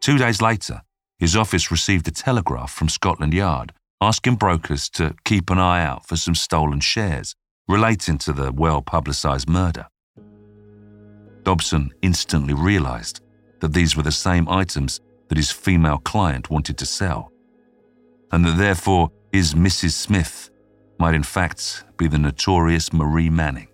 Two 0.01 0.19
days 0.19 0.43
later, 0.43 0.83
his 1.19 1.37
office 1.37 1.71
received 1.71 2.09
a 2.09 2.11
telegraph 2.11 2.73
from 2.73 2.89
Scotland 2.89 3.33
Yard 3.33 3.73
asking 4.01 4.35
brokers 4.35 4.89
to 4.91 5.15
keep 5.25 5.49
an 5.49 5.59
eye 5.59 5.85
out 5.85 6.05
for 6.05 6.17
some 6.17 6.35
stolen 6.35 6.81
shares 6.81 7.37
relating 7.69 8.19
to 8.19 8.33
the 8.33 8.51
well 8.53 8.83
publicised 8.83 9.49
murder. 9.49 9.87
Dobson 11.45 11.91
instantly 12.03 12.55
realised 12.55 13.21
that 13.61 13.73
these 13.73 13.97
were 13.97 14.03
the 14.03 14.13
same 14.13 14.49
items 14.49 15.01
that 15.29 15.39
his 15.39 15.51
female 15.51 15.99
client 15.99 16.51
wanted 16.51 16.77
to 16.79 16.87
sell, 16.87 17.33
and 18.33 18.45
that 18.45 18.57
therefore 18.57 19.11
his 19.33 19.55
Mrs. 19.55 19.93
Smith 19.93 20.51
might 20.99 21.15
in 21.15 21.23
fact 21.23 21.85
be 21.97 22.07
the 22.07 22.19
notorious 22.19 22.93
Marie 22.93 23.31
Manning. 23.31 23.69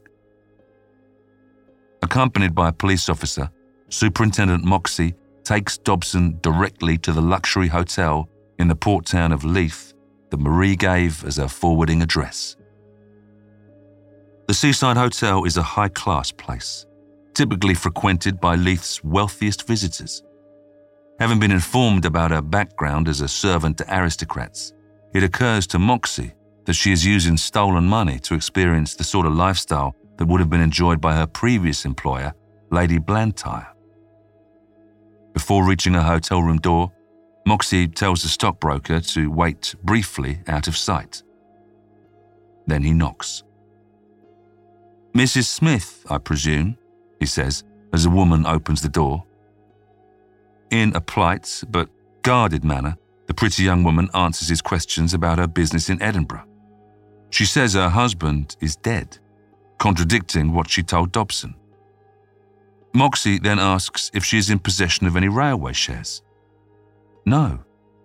Accompanied 2.03 2.55
by 2.55 2.69
a 2.69 2.73
police 2.73 3.09
officer, 3.09 3.51
Superintendent 3.89 4.65
Moxey 4.65 5.15
takes 5.43 5.79
Dobson 5.79 6.39
directly 6.43 6.97
to 6.99 7.13
the 7.13 7.21
luxury 7.21 7.69
hotel 7.69 8.29
in 8.59 8.69
the 8.69 8.77
port 8.77 9.07
town 9.07 9.33
of 9.33 9.45
Leith 9.45 9.95
that 10.31 10.39
Marie 10.39 10.77
gave 10.77 11.25
as 11.25 11.37
her 11.37 11.49
forwarding 11.49 12.03
address. 12.03 12.57
The 14.47 14.55
Seaside 14.55 14.97
Hotel 14.97 15.45
is 15.45 15.57
a 15.57 15.63
high 15.63 15.89
class 15.89 16.33
place, 16.33 16.87
typically 17.39 17.75
frequented 17.75 18.41
by 18.41 18.57
Leith's 18.57 19.05
wealthiest 19.05 19.65
visitors. 19.65 20.25
Having 21.21 21.39
been 21.39 21.53
informed 21.53 22.05
about 22.05 22.33
her 22.33 22.43
background 22.43 23.07
as 23.07 23.21
a 23.21 23.29
servant 23.29 23.79
to 23.79 23.85
aristocrats, 23.97 24.73
it 25.15 25.23
occurs 25.23 25.65
to 25.69 25.79
Moxey 25.79 26.35
that 26.65 26.75
she 26.75 26.91
is 26.91 27.07
using 27.07 27.37
stolen 27.37 27.85
money 27.85 28.19
to 28.19 28.35
experience 28.35 28.97
the 28.97 29.05
sort 29.05 29.25
of 29.25 29.37
lifestyle 29.37 29.95
that 30.17 30.27
would 30.27 30.41
have 30.41 30.51
been 30.51 30.61
enjoyed 30.61 31.01
by 31.01 31.15
her 31.15 31.29
previous 31.29 31.85
employer, 31.85 32.33
Lady 32.73 32.99
Blantyre. 32.99 33.69
Before 35.33 35.65
reaching 35.65 35.95
her 35.95 36.03
hotel 36.03 36.43
room 36.43 36.59
door, 36.59 36.91
Moxey 37.47 37.87
tells 37.87 38.25
the 38.25 38.29
stockbroker 38.29 38.99
to 38.99 39.31
wait 39.31 39.77
briefly 39.85 40.41
out 40.49 40.67
of 40.67 40.77
sight. 40.77 41.23
Then 42.67 42.83
he 42.83 42.91
knocks. 42.91 43.45
Mrs. 45.15 45.45
Smith, 45.45 46.05
I 46.11 46.19
presume, 46.19 46.78
he 47.21 47.27
says 47.27 47.65
as 47.93 48.05
a 48.05 48.11
woman 48.11 48.47
opens 48.47 48.83
the 48.83 48.89
door. 48.89 49.25
In 50.71 50.95
a 50.95 51.01
polite 51.01 51.65
but 51.71 51.89
guarded 52.23 52.65
manner, 52.65 52.97
the 53.27 53.35
pretty 53.35 53.63
young 53.63 53.85
woman 53.85 54.09
answers 54.15 54.49
his 54.49 54.63
questions 54.63 55.15
about 55.15 55.39
her 55.39 55.47
business 55.47 55.89
in 55.89 56.03
Edinburgh. 56.03 56.45
She 57.31 57.45
says 57.45 57.75
her 57.75 57.89
husband 57.89 58.57
is 58.61 58.77
dead, 58.77 59.19
contradicting 59.79 60.53
what 60.53 60.69
she 60.69 60.83
told 60.83 61.13
Dobson. 61.13 61.55
Moxey 62.95 63.39
then 63.39 63.59
asks 63.59 64.11
if 64.15 64.25
she 64.25 64.39
is 64.39 64.51
in 64.51 64.59
possession 64.59 65.07
of 65.07 65.17
any 65.17 65.29
railway 65.29 65.73
shares. 65.73 66.23
No, 67.27 67.59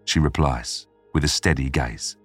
she 0.06 0.20
replies, 0.20 0.88
with 1.14 1.24
a 1.24 1.30
steady 1.30 1.70
gaze. 1.70 2.18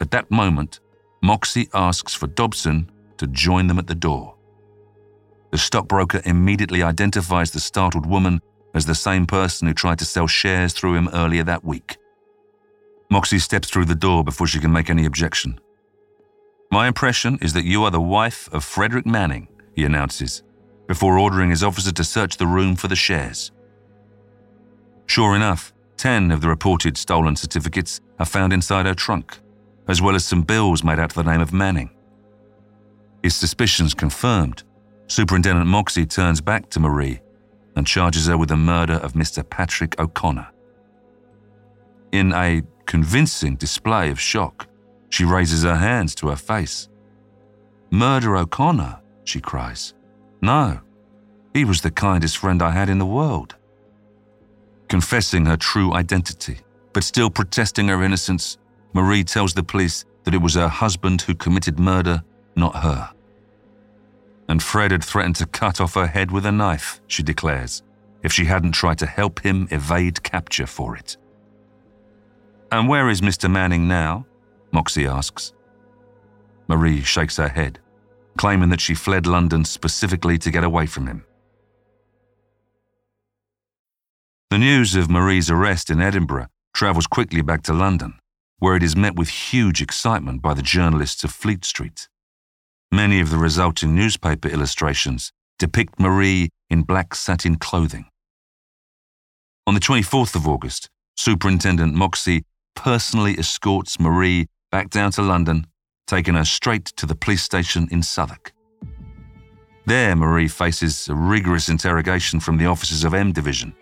At 0.00 0.10
that 0.10 0.30
moment, 0.30 0.80
Moxey 1.22 1.68
asks 1.72 2.12
for 2.12 2.26
Dobson 2.26 2.90
to 3.18 3.28
join 3.28 3.68
them 3.68 3.78
at 3.78 3.86
the 3.86 3.94
door. 3.94 4.34
The 5.52 5.58
stockbroker 5.58 6.22
immediately 6.24 6.82
identifies 6.82 7.50
the 7.50 7.60
startled 7.60 8.06
woman 8.06 8.40
as 8.74 8.86
the 8.86 8.94
same 8.94 9.26
person 9.26 9.68
who 9.68 9.74
tried 9.74 9.98
to 9.98 10.06
sell 10.06 10.26
shares 10.26 10.72
through 10.72 10.94
him 10.94 11.10
earlier 11.12 11.44
that 11.44 11.62
week. 11.62 11.98
Moxey 13.10 13.38
steps 13.38 13.68
through 13.68 13.84
the 13.84 13.94
door 13.94 14.24
before 14.24 14.46
she 14.46 14.58
can 14.58 14.72
make 14.72 14.88
any 14.88 15.04
objection. 15.04 15.60
My 16.70 16.88
impression 16.88 17.38
is 17.42 17.52
that 17.52 17.66
you 17.66 17.84
are 17.84 17.90
the 17.90 18.00
wife 18.00 18.48
of 18.50 18.64
Frederick 18.64 19.04
Manning, 19.04 19.46
he 19.74 19.84
announces, 19.84 20.42
before 20.88 21.18
ordering 21.18 21.50
his 21.50 21.62
officer 21.62 21.92
to 21.92 22.02
search 22.02 22.38
the 22.38 22.46
room 22.46 22.74
for 22.74 22.88
the 22.88 22.96
shares. 22.96 23.52
Sure 25.04 25.36
enough, 25.36 25.74
10 25.98 26.30
of 26.30 26.40
the 26.40 26.48
reported 26.48 26.96
stolen 26.96 27.36
certificates 27.36 28.00
are 28.18 28.24
found 28.24 28.54
inside 28.54 28.86
her 28.86 28.94
trunk, 28.94 29.38
as 29.86 30.00
well 30.00 30.14
as 30.14 30.24
some 30.24 30.40
bills 30.40 30.82
made 30.82 30.98
out 30.98 31.10
to 31.10 31.16
the 31.16 31.30
name 31.30 31.42
of 31.42 31.52
Manning. 31.52 31.90
His 33.22 33.36
suspicions 33.36 33.92
confirmed, 33.92 34.64
Superintendent 35.12 35.66
Moxey 35.66 36.06
turns 36.06 36.40
back 36.40 36.70
to 36.70 36.80
Marie 36.80 37.20
and 37.76 37.86
charges 37.86 38.28
her 38.28 38.38
with 38.38 38.48
the 38.48 38.56
murder 38.56 38.94
of 38.94 39.12
Mr. 39.12 39.46
Patrick 39.46 40.00
O'Connor. 40.00 40.48
In 42.12 42.32
a 42.32 42.62
convincing 42.86 43.56
display 43.56 44.08
of 44.08 44.18
shock, 44.18 44.68
she 45.10 45.26
raises 45.26 45.64
her 45.64 45.76
hands 45.76 46.14
to 46.14 46.28
her 46.28 46.36
face. 46.36 46.88
Murder 47.90 48.38
O'Connor, 48.38 49.02
she 49.24 49.38
cries. 49.38 49.92
No, 50.40 50.80
he 51.52 51.66
was 51.66 51.82
the 51.82 51.90
kindest 51.90 52.38
friend 52.38 52.62
I 52.62 52.70
had 52.70 52.88
in 52.88 52.98
the 52.98 53.04
world. 53.04 53.54
Confessing 54.88 55.44
her 55.44 55.58
true 55.58 55.92
identity, 55.92 56.60
but 56.94 57.04
still 57.04 57.28
protesting 57.28 57.88
her 57.88 58.02
innocence, 58.02 58.56
Marie 58.94 59.24
tells 59.24 59.52
the 59.52 59.62
police 59.62 60.06
that 60.24 60.32
it 60.32 60.40
was 60.40 60.54
her 60.54 60.68
husband 60.68 61.20
who 61.20 61.34
committed 61.34 61.78
murder, 61.78 62.24
not 62.56 62.76
her. 62.76 63.11
And 64.52 64.62
Fred 64.62 64.90
had 64.90 65.02
threatened 65.02 65.36
to 65.36 65.46
cut 65.46 65.80
off 65.80 65.94
her 65.94 66.06
head 66.06 66.30
with 66.30 66.44
a 66.44 66.52
knife, 66.52 67.00
she 67.06 67.22
declares, 67.22 67.82
if 68.22 68.34
she 68.34 68.44
hadn't 68.44 68.72
tried 68.72 68.98
to 68.98 69.06
help 69.06 69.40
him 69.40 69.66
evade 69.70 70.22
capture 70.22 70.66
for 70.66 70.94
it. 70.94 71.16
And 72.70 72.86
where 72.86 73.08
is 73.08 73.22
Mr. 73.22 73.50
Manning 73.50 73.88
now? 73.88 74.26
Moxey 74.70 75.06
asks. 75.06 75.54
Marie 76.68 77.00
shakes 77.00 77.38
her 77.38 77.48
head, 77.48 77.78
claiming 78.36 78.68
that 78.68 78.82
she 78.82 78.94
fled 78.94 79.26
London 79.26 79.64
specifically 79.64 80.36
to 80.36 80.50
get 80.50 80.64
away 80.64 80.84
from 80.84 81.06
him. 81.06 81.24
The 84.50 84.58
news 84.58 84.94
of 84.94 85.08
Marie's 85.08 85.50
arrest 85.50 85.88
in 85.88 86.02
Edinburgh 86.02 86.48
travels 86.74 87.06
quickly 87.06 87.40
back 87.40 87.62
to 87.62 87.72
London, 87.72 88.18
where 88.58 88.76
it 88.76 88.82
is 88.82 88.94
met 88.94 89.16
with 89.16 89.30
huge 89.30 89.80
excitement 89.80 90.42
by 90.42 90.52
the 90.52 90.60
journalists 90.60 91.24
of 91.24 91.30
Fleet 91.30 91.64
Street. 91.64 92.06
Many 92.94 93.20
of 93.20 93.30
the 93.30 93.38
resulting 93.38 93.94
newspaper 93.94 94.48
illustrations 94.48 95.32
depict 95.58 95.98
Marie 95.98 96.50
in 96.68 96.82
black 96.82 97.14
satin 97.14 97.56
clothing. 97.56 98.04
On 99.66 99.72
the 99.72 99.80
24th 99.80 100.34
of 100.36 100.46
August, 100.46 100.90
Superintendent 101.16 101.94
Moxey 101.94 102.44
personally 102.76 103.38
escorts 103.38 103.98
Marie 103.98 104.46
back 104.70 104.90
down 104.90 105.10
to 105.12 105.22
London, 105.22 105.66
taking 106.06 106.34
her 106.34 106.44
straight 106.44 106.84
to 106.84 107.06
the 107.06 107.14
police 107.14 107.42
station 107.42 107.88
in 107.90 108.02
Southwark. 108.02 108.52
There, 109.86 110.14
Marie 110.14 110.48
faces 110.48 111.08
a 111.08 111.14
rigorous 111.14 111.70
interrogation 111.70 112.40
from 112.40 112.58
the 112.58 112.66
officers 112.66 113.04
of 113.04 113.14
M 113.14 113.32
Division, 113.32 113.74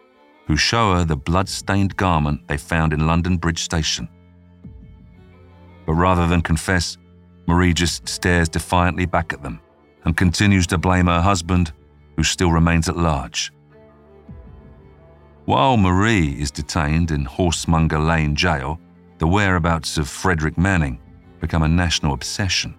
who 0.47 0.57
show 0.57 0.95
her 0.95 1.05
the 1.05 1.17
blood-stained 1.17 1.97
garment 1.97 2.47
they 2.47 2.57
found 2.57 2.93
in 2.93 3.09
London 3.09 3.39
Bridge 3.39 3.63
Station. 3.65 4.09
But 5.85 5.95
rather 5.95 6.29
than 6.29 6.43
confess, 6.43 6.97
Marie 7.51 7.75
just 7.75 8.09
stares 8.09 8.49
defiantly 8.49 9.07
back 9.07 9.33
at 9.33 9.43
them 9.43 9.61
and 10.05 10.17
continues 10.17 10.69
to 10.69 10.79
blame 10.79 11.09
her 11.09 11.21
husband, 11.21 11.73
who 12.17 12.23
still 12.23 12.53
remains 12.53 12.89
at 12.89 12.97
large. 12.97 13.53
While 15.47 15.77
Marie 15.77 16.41
is 16.41 16.53
detained 16.53 17.11
in 17.11 17.25
Horsemonger 17.25 17.99
Lane 17.99 18.37
Jail, 18.37 18.79
the 19.19 19.27
whereabouts 19.27 19.99
of 19.99 20.09
Frederick 20.09 20.57
Manning 20.57 21.01
become 21.41 21.65
a 21.65 21.69
national 21.69 22.15
obsession. 22.15 22.77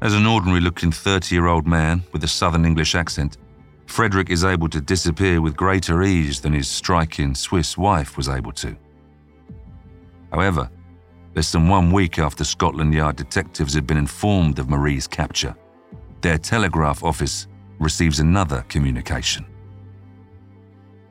As 0.00 0.14
an 0.14 0.24
ordinary 0.24 0.60
looking 0.60 0.92
30 0.92 1.34
year 1.34 1.48
old 1.48 1.66
man 1.66 2.04
with 2.12 2.22
a 2.22 2.28
southern 2.28 2.64
English 2.64 2.94
accent, 2.94 3.38
Frederick 3.86 4.30
is 4.30 4.44
able 4.44 4.68
to 4.68 4.80
disappear 4.80 5.40
with 5.40 5.56
greater 5.56 6.04
ease 6.04 6.40
than 6.40 6.52
his 6.52 6.68
striking 6.68 7.34
Swiss 7.34 7.76
wife 7.76 8.16
was 8.16 8.28
able 8.28 8.52
to. 8.52 8.76
However, 10.30 10.70
less 11.34 11.52
than 11.52 11.68
one 11.68 11.90
week 11.90 12.18
after 12.18 12.44
Scotland 12.44 12.92
Yard 12.92 13.16
detectives 13.16 13.74
had 13.74 13.86
been 13.86 13.96
informed 13.96 14.58
of 14.58 14.68
Marie's 14.68 15.06
capture, 15.06 15.54
their 16.20 16.38
telegraph 16.38 17.02
office 17.02 17.46
receives 17.78 18.20
another 18.20 18.64
communication. 18.68 19.44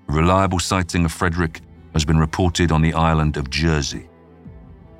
A 0.07 0.13
reliable 0.13 0.59
sighting 0.59 1.05
of 1.05 1.11
Frederick 1.11 1.61
has 1.93 2.05
been 2.05 2.19
reported 2.19 2.71
on 2.71 2.81
the 2.81 2.93
island 2.93 3.37
of 3.37 3.49
Jersey. 3.49 4.07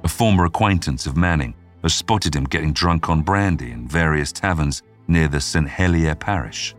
A 0.03 0.07
former 0.07 0.45
acquaintance 0.45 1.05
of 1.05 1.15
Manning 1.15 1.53
has 1.83 1.93
spotted 1.93 2.35
him 2.35 2.45
getting 2.45 2.73
drunk 2.73 3.09
on 3.09 3.21
brandy 3.21 3.71
in 3.71 3.87
various 3.87 4.31
taverns 4.31 4.83
near 5.07 5.27
the 5.27 5.39
St. 5.39 5.67
Helier 5.67 6.15
parish. 6.15 6.75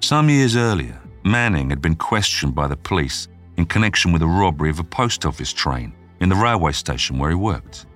Some 0.00 0.28
years 0.28 0.56
earlier, 0.56 1.00
Manning 1.24 1.70
had 1.70 1.82
been 1.82 1.96
questioned 1.96 2.54
by 2.54 2.68
the 2.68 2.76
police 2.76 3.28
in 3.56 3.66
connection 3.66 4.12
with 4.12 4.22
a 4.22 4.26
robbery 4.26 4.70
of 4.70 4.78
a 4.78 4.84
post 4.84 5.26
office 5.26 5.52
train 5.52 5.92
in 6.20 6.28
the 6.28 6.34
railway 6.34 6.72
station 6.72 7.18
where 7.18 7.30
he 7.30 7.36
worked. 7.36 7.86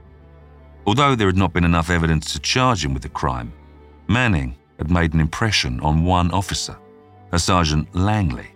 Although 0.86 1.14
there 1.14 1.28
had 1.28 1.36
not 1.36 1.52
been 1.52 1.64
enough 1.64 1.90
evidence 1.90 2.32
to 2.32 2.38
charge 2.40 2.84
him 2.84 2.94
with 2.94 3.02
the 3.02 3.08
crime, 3.08 3.52
Manning 4.08 4.56
had 4.78 4.90
made 4.90 5.14
an 5.14 5.20
impression 5.20 5.78
on 5.80 6.04
one 6.04 6.30
officer, 6.32 6.76
a 7.32 7.38
Sergeant 7.38 7.94
Langley. 7.94 8.48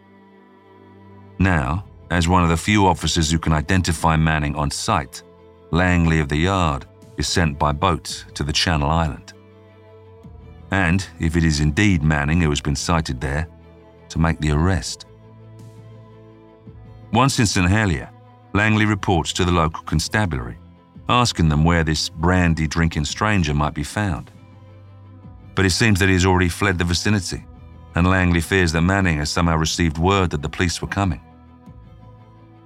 Now, 1.39 1.85
as 2.11 2.29
one 2.29 2.43
of 2.43 2.49
the 2.49 2.57
few 2.57 2.87
officers 2.87 3.31
who 3.31 3.39
can 3.39 3.53
identify 3.53 4.17
Manning 4.17 4.57
on 4.57 4.71
sight, 4.71 5.23
Langley 5.71 6.21
of 6.21 6.29
the 6.29 6.37
Yard 6.37 6.87
is 7.17 7.29
sent 7.29 7.59
by 7.59 7.73
boat 7.73 8.25
to 8.35 8.43
the 8.43 8.53
Channel 8.53 8.91
Island. 8.91 9.33
And, 10.71 11.07
if 11.21 11.37
it 11.37 11.45
is 11.45 11.61
indeed 11.61 12.03
Manning 12.03 12.41
who 12.41 12.51
has 12.51 12.61
been 12.61 12.77
sighted 12.77 13.21
there, 13.21 13.47
to 14.09 14.19
make 14.19 14.39
the 14.41 14.51
arrest. 14.51 15.07
Once 17.13 17.39
in 17.39 17.47
St. 17.47 17.69
Helier, 17.69 18.11
Langley 18.55 18.87
reports 18.87 19.33
to 19.33 19.45
the 19.45 19.51
local 19.51 19.83
constabulary, 19.83 20.57
asking 21.09 21.49
them 21.49 21.65
where 21.65 21.83
this 21.83 22.09
brandy 22.09 22.69
drinking 22.69 23.05
stranger 23.05 23.53
might 23.53 23.75
be 23.75 23.83
found. 23.83 24.31
But 25.57 25.67
it 25.67 25.71
seems 25.71 25.99
that 25.99 26.09
he 26.09 26.15
has 26.15 26.25
already 26.25 26.49
fled 26.49 26.79
the 26.79 26.85
vicinity, 26.85 27.45
and 27.97 28.07
Langley 28.07 28.41
fears 28.41 28.71
that 28.73 28.83
Manning 28.83 29.19
has 29.19 29.29
somehow 29.29 29.57
received 29.57 29.99
word 29.99 30.31
that 30.31 30.41
the 30.41 30.49
police 30.49 30.81
were 30.81 30.89
coming. 30.89 31.21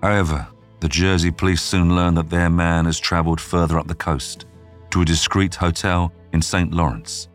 However, 0.02 0.46
the 0.80 0.88
Jersey 0.88 1.30
police 1.30 1.62
soon 1.62 1.96
learn 1.96 2.14
that 2.14 2.28
their 2.28 2.50
man 2.50 2.84
has 2.84 3.00
travelled 3.00 3.40
further 3.40 3.78
up 3.78 3.88
the 3.88 3.94
coast 3.94 4.44
to 4.90 5.00
a 5.00 5.06
discreet 5.06 5.54
hotel 5.54 6.12
in 6.34 6.42
St. 6.42 6.72
Lawrence. 6.72 7.28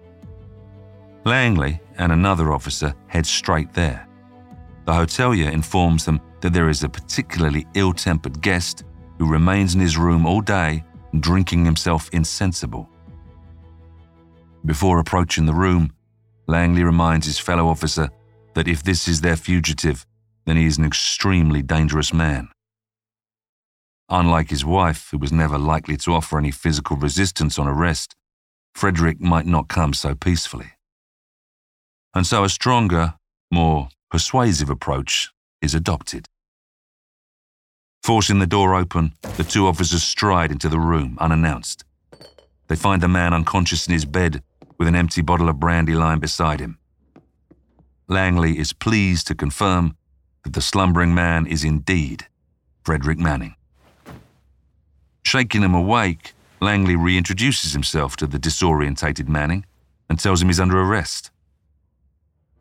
Langley 1.26 1.82
and 1.98 2.12
another 2.12 2.54
officer 2.54 2.94
head 3.08 3.26
straight 3.26 3.74
there. 3.74 4.08
The 4.86 4.94
hotelier 4.94 5.52
informs 5.52 6.06
them 6.06 6.22
that 6.44 6.52
there 6.52 6.68
is 6.68 6.84
a 6.84 6.90
particularly 6.90 7.66
ill 7.74 7.94
tempered 7.94 8.42
guest 8.42 8.84
who 9.18 9.26
remains 9.26 9.76
in 9.76 9.80
his 9.80 9.96
room 9.96 10.26
all 10.26 10.42
day, 10.42 10.84
drinking 11.22 11.64
himself 11.64 12.10
insensible. 12.12 12.90
Before 14.66 15.00
approaching 15.00 15.46
the 15.46 15.54
room, 15.54 15.94
Langley 16.48 16.84
reminds 16.84 17.26
his 17.26 17.40
fellow 17.40 17.70
officer 17.70 18.10
that 18.56 18.68
if 18.68 18.84
this 18.84 19.08
is 19.08 19.22
their 19.22 19.38
fugitive, 19.38 20.06
then 20.46 20.58
he 20.58 20.66
is 20.66 20.78
an 20.78 20.84
extremely 20.84 21.62
dangerous 21.62 22.14
man. 22.14 22.50
Unlike 24.10 24.50
his 24.50 24.66
wife, 24.66 25.08
who 25.12 25.20
was 25.20 25.32
never 25.32 25.58
likely 25.58 25.96
to 25.96 26.14
offer 26.14 26.38
any 26.38 26.52
physical 26.52 26.98
resistance 26.98 27.58
on 27.58 27.70
arrest, 27.70 28.18
Frederick 28.76 29.22
might 29.22 29.46
not 29.46 29.70
come 29.70 29.94
so 29.94 30.14
peacefully. 30.14 30.74
And 32.14 32.28
so 32.28 32.44
a 32.44 32.50
stronger, 32.50 33.14
more 33.50 33.88
persuasive 34.12 34.70
approach 34.70 35.30
is 35.62 35.74
adopted. 35.74 36.28
Forcing 38.04 38.40
the 38.40 38.48
door 38.48 38.76
open, 38.76 39.14
the 39.38 39.46
two 39.46 39.66
officers 39.66 40.04
stride 40.04 40.52
into 40.52 40.68
the 40.68 40.78
room 40.78 41.18
unannounced. 41.22 41.86
They 42.68 42.76
find 42.76 43.02
the 43.02 43.08
man 43.08 43.34
unconscious 43.34 43.88
in 43.88 43.94
his 43.94 44.04
bed 44.04 44.44
with 44.78 44.90
an 44.90 44.96
empty 44.96 45.22
bottle 45.22 45.48
of 45.48 45.62
brandy 45.62 45.94
lying 45.94 46.20
beside 46.20 46.60
him. 46.60 46.78
Langley 48.10 48.60
is 48.60 48.74
pleased 48.74 49.28
to 49.28 49.36
confirm 49.36 49.96
that 50.44 50.52
the 50.52 50.62
slumbering 50.62 51.16
man 51.16 51.48
is 51.48 51.64
indeed 51.64 52.28
Frederick 52.84 53.20
Manning. 53.20 53.56
Shaking 55.24 55.62
him 55.62 55.74
awake, 55.74 56.34
Langley 56.60 56.96
reintroduces 56.96 57.72
himself 57.72 58.18
to 58.18 58.28
the 58.28 58.38
disorientated 58.38 59.30
Manning 59.30 59.66
and 60.10 60.20
tells 60.20 60.42
him 60.42 60.50
he's 60.50 60.60
under 60.60 60.78
arrest. 60.78 61.32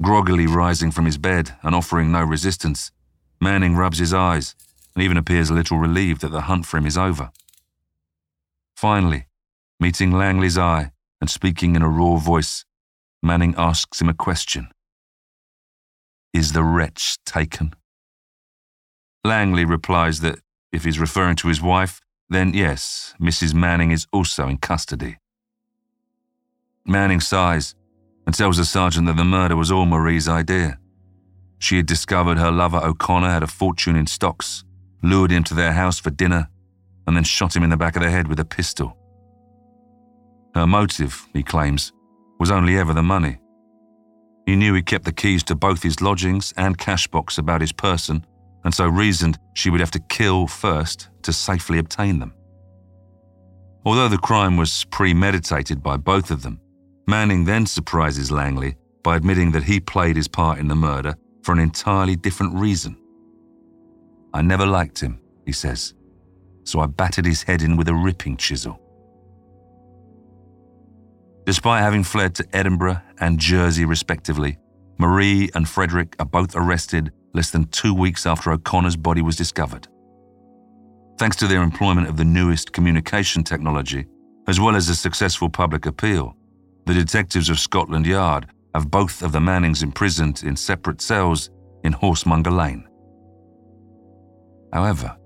Groggily 0.00 0.46
rising 0.46 0.92
from 0.92 1.04
his 1.04 1.18
bed 1.18 1.56
and 1.64 1.74
offering 1.74 2.12
no 2.12 2.22
resistance, 2.22 2.92
Manning 3.40 3.74
rubs 3.74 3.98
his 3.98 4.14
eyes 4.14 4.54
and 4.94 5.02
even 5.02 5.16
appears 5.16 5.50
a 5.50 5.54
little 5.54 5.78
relieved 5.78 6.20
that 6.20 6.30
the 6.30 6.42
hunt 6.42 6.66
for 6.66 6.76
him 6.76 6.86
is 6.86 6.98
over. 6.98 7.30
Finally, 8.76 9.26
meeting 9.80 10.12
Langley's 10.12 10.58
eye 10.58 10.92
and 11.20 11.30
speaking 11.30 11.76
in 11.76 11.82
a 11.82 11.88
raw 11.88 12.16
voice, 12.16 12.64
Manning 13.22 13.54
asks 13.56 14.00
him 14.00 14.08
a 14.08 14.14
question 14.14 14.68
Is 16.32 16.52
the 16.52 16.64
wretch 16.64 17.18
taken? 17.24 17.74
Langley 19.24 19.64
replies 19.64 20.20
that 20.20 20.40
if 20.72 20.84
he's 20.84 20.98
referring 20.98 21.36
to 21.36 21.48
his 21.48 21.62
wife, 21.62 22.00
then 22.28 22.52
yes, 22.54 23.14
Mrs. 23.20 23.54
Manning 23.54 23.92
is 23.92 24.06
also 24.12 24.48
in 24.48 24.58
custody. 24.58 25.18
Manning 26.84 27.20
sighs 27.20 27.76
and 28.26 28.34
tells 28.34 28.56
the 28.56 28.64
sergeant 28.64 29.06
that 29.06 29.16
the 29.16 29.24
murder 29.24 29.54
was 29.54 29.70
all 29.70 29.86
Marie's 29.86 30.28
idea. 30.28 30.78
She 31.58 31.76
had 31.76 31.86
discovered 31.86 32.38
her 32.38 32.50
lover 32.50 32.78
O'Connor 32.82 33.30
had 33.30 33.42
a 33.42 33.46
fortune 33.46 33.94
in 33.94 34.06
stocks, 34.06 34.64
lured 35.02 35.30
him 35.30 35.44
to 35.44 35.54
their 35.54 35.72
house 35.72 35.98
for 35.98 36.10
dinner, 36.10 36.48
and 37.06 37.16
then 37.16 37.24
shot 37.24 37.56
him 37.56 37.62
in 37.62 37.70
the 37.70 37.76
back 37.76 37.96
of 37.96 38.02
the 38.02 38.10
head 38.10 38.28
with 38.28 38.40
a 38.40 38.44
pistol. 38.44 38.96
Her 40.54 40.66
motive, 40.66 41.26
he 41.32 41.42
claims, 41.42 41.92
was 42.38 42.50
only 42.50 42.76
ever 42.76 42.92
the 42.92 43.02
money. 43.02 43.38
He 44.46 44.56
knew 44.56 44.74
he 44.74 44.82
kept 44.82 45.04
the 45.04 45.12
keys 45.12 45.42
to 45.44 45.54
both 45.54 45.82
his 45.82 46.00
lodgings 46.00 46.52
and 46.56 46.78
cash 46.78 47.06
box 47.06 47.38
about 47.38 47.60
his 47.60 47.72
person, 47.72 48.26
and 48.64 48.74
so 48.74 48.86
reasoned 48.86 49.38
she 49.54 49.70
would 49.70 49.80
have 49.80 49.90
to 49.92 50.00
kill 50.08 50.46
first 50.46 51.08
to 51.22 51.32
safely 51.32 51.78
obtain 51.78 52.18
them. 52.18 52.34
Although 53.84 54.08
the 54.08 54.18
crime 54.18 54.56
was 54.56 54.84
premeditated 54.90 55.82
by 55.82 55.96
both 55.96 56.30
of 56.30 56.42
them, 56.42 56.60
Manning 57.06 57.44
then 57.44 57.66
surprises 57.66 58.30
Langley 58.30 58.76
by 59.02 59.16
admitting 59.16 59.50
that 59.52 59.64
he 59.64 59.80
played 59.80 60.16
his 60.16 60.28
part 60.28 60.58
in 60.58 60.68
the 60.68 60.74
murder 60.76 61.14
for 61.42 61.52
an 61.52 61.58
entirely 61.58 62.14
different 62.14 62.54
reason. 62.54 62.96
I 64.34 64.42
never 64.42 64.66
liked 64.66 65.00
him, 65.00 65.20
he 65.44 65.52
says, 65.52 65.94
so 66.64 66.80
I 66.80 66.86
battered 66.86 67.26
his 67.26 67.42
head 67.42 67.62
in 67.62 67.76
with 67.76 67.88
a 67.88 67.94
ripping 67.94 68.36
chisel. 68.36 68.78
Despite 71.44 71.82
having 71.82 72.04
fled 72.04 72.34
to 72.36 72.46
Edinburgh 72.52 73.00
and 73.18 73.38
Jersey 73.38 73.84
respectively, 73.84 74.58
Marie 74.98 75.50
and 75.54 75.68
Frederick 75.68 76.14
are 76.18 76.26
both 76.26 76.54
arrested 76.54 77.12
less 77.34 77.50
than 77.50 77.64
two 77.68 77.94
weeks 77.94 78.26
after 78.26 78.52
O'Connor's 78.52 78.96
body 78.96 79.22
was 79.22 79.36
discovered. 79.36 79.88
Thanks 81.18 81.36
to 81.36 81.46
their 81.46 81.62
employment 81.62 82.08
of 82.08 82.16
the 82.16 82.24
newest 82.24 82.72
communication 82.72 83.42
technology, 83.42 84.06
as 84.46 84.60
well 84.60 84.76
as 84.76 84.88
a 84.88 84.94
successful 84.94 85.48
public 85.48 85.86
appeal, 85.86 86.36
the 86.86 86.94
detectives 86.94 87.48
of 87.48 87.58
Scotland 87.58 88.06
Yard 88.06 88.46
have 88.74 88.90
both 88.90 89.22
of 89.22 89.32
the 89.32 89.40
Mannings 89.40 89.82
imprisoned 89.82 90.42
in 90.42 90.56
separate 90.56 91.00
cells 91.00 91.50
in 91.84 91.92
Horsemonger 91.92 92.50
Lane. 92.50 92.88
However, 94.72 95.16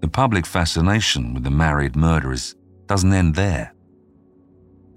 the 0.00 0.08
public 0.08 0.46
fascination 0.46 1.34
with 1.34 1.44
the 1.44 1.50
married 1.50 1.96
murderers 1.96 2.54
doesn't 2.86 3.12
end 3.12 3.34
there. 3.34 3.74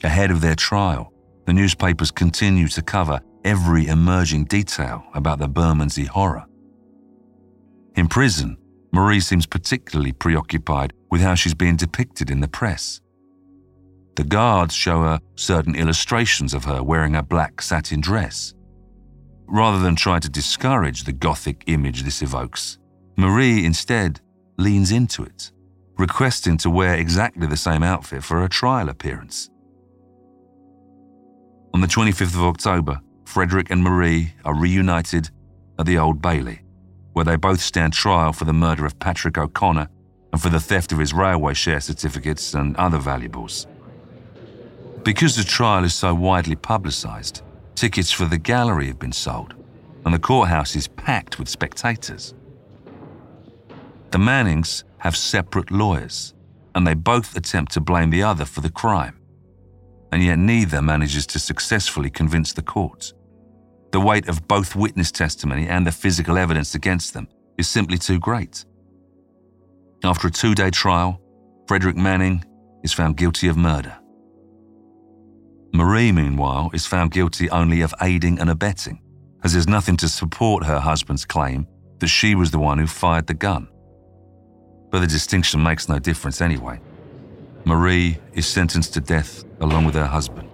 Ahead 0.04 0.32
of 0.32 0.42
their 0.42 0.56
trial, 0.56 1.12
the 1.46 1.54
newspapers 1.54 2.12
continue 2.12 2.68
to 2.68 2.82
cover 2.82 3.20
every 3.44 3.88
emerging 3.88 4.46
detail 4.46 5.04
about 5.14 5.40
the 5.40 5.48
Bermondsey 5.48 6.06
horror. 6.06 6.46
In 7.96 8.08
prison, 8.08 8.58
Marie 8.92 9.20
seems 9.20 9.46
particularly 9.46 10.12
preoccupied 10.12 10.94
with 11.10 11.22
how 11.22 11.36
she's 11.36 11.54
being 11.54 11.76
depicted 11.76 12.30
in 12.30 12.40
the 12.40 12.48
press. 12.48 13.02
The 14.16 14.24
guards 14.24 14.74
show 14.74 15.02
her 15.02 15.20
certain 15.36 15.76
illustrations 15.76 16.54
of 16.54 16.66
her 16.66 16.84
wearing 16.84 17.16
a 17.16 17.24
black 17.24 17.62
satin 17.62 18.02
dress. 18.02 18.54
Rather 19.48 19.80
than 19.80 19.96
try 19.96 20.20
to 20.20 20.30
discourage 20.30 21.04
the 21.04 21.14
gothic 21.14 21.64
image 21.68 22.04
this 22.04 22.22
evokes, 22.22 22.78
Marie 23.20 23.66
instead 23.66 24.22
leans 24.58 24.94
into 24.94 25.24
it, 25.24 25.52
requesting 25.98 26.56
to 26.56 26.70
wear 26.70 26.96
exactly 26.96 27.46
the 27.46 27.58
same 27.58 27.84
outfit 27.84 28.24
for 28.24 28.40
her 28.40 28.48
trial 28.48 28.88
appearance. 28.88 29.50
On 31.74 31.82
the 31.82 31.88
25th 31.88 32.36
of 32.36 32.44
October, 32.44 33.02
Frederick 33.26 33.72
and 33.72 33.84
Marie 33.84 34.34
are 34.46 34.56
reunited 34.56 35.32
at 35.78 35.86
the 35.86 35.98
Old 35.98 36.22
Bailey, 36.22 36.62
where 37.12 37.26
they 37.26 37.36
both 37.36 37.60
stand 37.60 37.92
trial 37.92 38.32
for 38.32 38.46
the 38.46 38.54
murder 38.54 38.86
of 38.86 38.98
Patrick 39.00 39.38
O'Connor 39.38 39.90
and 40.32 40.42
for 40.42 40.50
the 40.50 40.62
theft 40.62 40.94
of 40.94 41.00
his 41.00 41.14
railway 41.14 41.54
share 41.54 41.82
certificates 41.82 42.54
and 42.54 42.74
other 42.78 43.00
valuables. 43.00 43.68
Because 45.04 45.36
the 45.36 45.44
trial 45.44 45.84
is 45.84 45.94
so 45.94 46.16
widely 46.16 46.56
publicised, 46.56 47.42
tickets 47.76 48.14
for 48.14 48.24
the 48.24 48.38
gallery 48.38 48.88
have 48.88 49.00
been 49.00 49.12
sold, 49.12 49.56
and 50.06 50.14
the 50.14 50.20
courthouse 50.20 50.78
is 50.78 50.88
packed 50.88 51.38
with 51.38 51.50
spectators. 51.50 52.34
The 54.12 54.18
Mannings 54.18 54.84
have 54.98 55.16
separate 55.16 55.72
lawyers, 55.72 56.34
and 56.74 56.86
they 56.86 56.96
both 56.96 57.38
attempt 57.38 57.72
to 57.74 57.82
blame 57.82 58.10
the 58.10 58.24
other 58.24 58.46
for 58.46 58.62
the 58.62 58.72
crime. 58.72 59.20
And 60.12 60.24
yet 60.24 60.40
neither 60.40 60.82
manages 60.82 61.28
to 61.28 61.40
successfully 61.40 62.10
convince 62.10 62.54
the 62.54 62.64
court. 62.64 63.14
The 63.92 64.00
weight 64.00 64.28
of 64.28 64.48
both 64.48 64.76
witness 64.76 65.12
testimony 65.12 65.68
and 65.68 65.86
the 65.86 65.92
physical 65.92 66.38
evidence 66.38 66.74
against 66.76 67.14
them 67.14 67.28
is 67.58 67.68
simply 67.68 67.98
too 67.98 68.20
great. 68.20 68.66
After 70.04 70.28
a 70.28 70.32
two 70.32 70.56
day 70.56 70.72
trial, 70.72 71.22
Frederick 71.68 71.96
Manning 71.96 72.44
is 72.84 72.94
found 72.94 73.18
guilty 73.18 73.48
of 73.48 73.58
murder. 73.58 73.96
Marie, 75.74 76.12
meanwhile, 76.12 76.72
is 76.74 76.86
found 76.86 77.12
guilty 77.12 77.50
only 77.52 77.82
of 77.82 77.94
aiding 78.02 78.40
and 78.40 78.50
abetting, 78.50 79.02
as 79.44 79.54
there's 79.54 79.68
nothing 79.68 79.98
to 79.98 80.10
support 80.10 80.64
her 80.66 80.80
husband's 80.80 81.26
claim 81.26 81.68
that 82.00 82.08
she 82.08 82.34
was 82.34 82.50
the 82.50 82.58
one 82.58 82.80
who 82.80 82.88
fired 82.88 83.28
the 83.28 83.34
gun. 83.34 83.68
But 84.90 85.00
the 85.00 85.08
distinction 85.08 85.62
makes 85.62 85.88
no 85.88 86.00
difference 86.00 86.42
anyway. 86.42 86.80
Marie 87.66 88.18
is 88.34 88.48
sentenced 88.48 88.94
to 88.96 89.02
death 89.02 89.46
along 89.60 89.86
with 89.86 89.96
her 89.96 90.08
husband. 90.08 90.50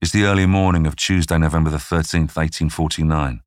It's 0.00 0.12
the 0.12 0.24
early 0.24 0.46
morning 0.46 0.86
of 0.86 0.96
Tuesday, 0.96 1.38
November 1.38 1.70
the 1.70 1.76
13th, 1.76 2.34
1849. 2.34 3.40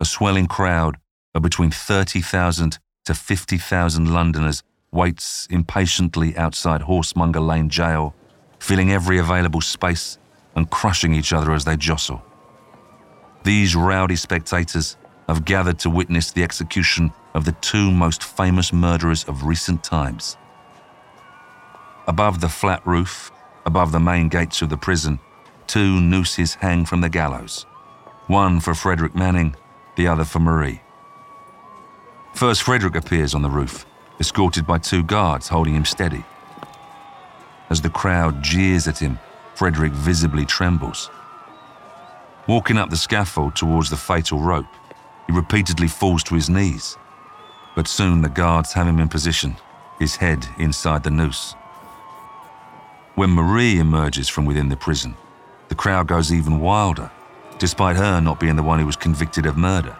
A 0.00 0.04
swelling 0.04 0.46
crowd 0.46 0.96
of 1.34 1.42
between 1.42 1.70
30,000 1.70 2.78
to 3.04 3.14
50,000 3.14 4.12
Londoners 4.12 4.62
waits 4.90 5.46
impatiently 5.50 6.36
outside 6.36 6.82
Horsemonger 6.82 7.40
Lane 7.40 7.68
jail, 7.68 8.14
filling 8.58 8.92
every 8.92 9.18
available 9.18 9.60
space 9.60 10.18
and 10.56 10.70
crushing 10.70 11.12
each 11.12 11.32
other 11.32 11.52
as 11.52 11.64
they 11.64 11.76
jostle. 11.76 12.22
These 13.44 13.76
rowdy 13.76 14.16
spectators 14.16 14.96
have 15.28 15.44
gathered 15.44 15.78
to 15.80 15.90
witness 15.90 16.32
the 16.32 16.42
execution 16.42 17.12
of 17.34 17.44
the 17.44 17.52
two 17.52 17.90
most 17.90 18.24
famous 18.24 18.72
murderers 18.72 19.24
of 19.24 19.44
recent 19.44 19.84
times. 19.84 20.36
Above 22.06 22.40
the 22.40 22.48
flat 22.48 22.86
roof 22.86 23.30
Above 23.66 23.92
the 23.92 24.00
main 24.00 24.28
gates 24.28 24.60
of 24.60 24.68
the 24.68 24.76
prison, 24.76 25.18
two 25.66 25.98
nooses 25.98 26.54
hang 26.56 26.84
from 26.84 27.00
the 27.00 27.08
gallows 27.08 27.66
one 28.26 28.58
for 28.58 28.74
Frederick 28.74 29.14
Manning, 29.14 29.54
the 29.96 30.08
other 30.08 30.24
for 30.24 30.38
Marie. 30.38 30.80
First, 32.34 32.62
Frederick 32.62 32.96
appears 32.96 33.34
on 33.34 33.42
the 33.42 33.50
roof, 33.50 33.84
escorted 34.18 34.66
by 34.66 34.78
two 34.78 35.02
guards 35.02 35.48
holding 35.48 35.74
him 35.74 35.84
steady. 35.84 36.24
As 37.68 37.82
the 37.82 37.90
crowd 37.90 38.42
jeers 38.42 38.88
at 38.88 38.98
him, 38.98 39.18
Frederick 39.54 39.92
visibly 39.92 40.46
trembles. 40.46 41.10
Walking 42.46 42.76
up 42.76 42.90
the 42.90 42.96
scaffold 42.96 43.56
towards 43.56 43.88
the 43.88 43.96
fatal 43.96 44.38
rope, 44.38 44.66
he 45.26 45.32
repeatedly 45.32 45.88
falls 45.88 46.22
to 46.24 46.34
his 46.34 46.50
knees. 46.50 46.98
But 47.74 47.88
soon 47.88 48.20
the 48.20 48.28
guards 48.28 48.74
have 48.74 48.86
him 48.86 49.00
in 49.00 49.08
position, 49.08 49.56
his 49.98 50.16
head 50.16 50.46
inside 50.58 51.04
the 51.04 51.10
noose. 51.10 51.54
When 53.14 53.30
Marie 53.30 53.78
emerges 53.78 54.28
from 54.28 54.44
within 54.44 54.68
the 54.68 54.76
prison, 54.76 55.16
the 55.68 55.74
crowd 55.74 56.06
goes 56.06 56.32
even 56.32 56.60
wilder, 56.60 57.10
despite 57.58 57.96
her 57.96 58.20
not 58.20 58.40
being 58.40 58.56
the 58.56 58.62
one 58.62 58.78
who 58.78 58.86
was 58.86 58.96
convicted 58.96 59.46
of 59.46 59.56
murder. 59.56 59.96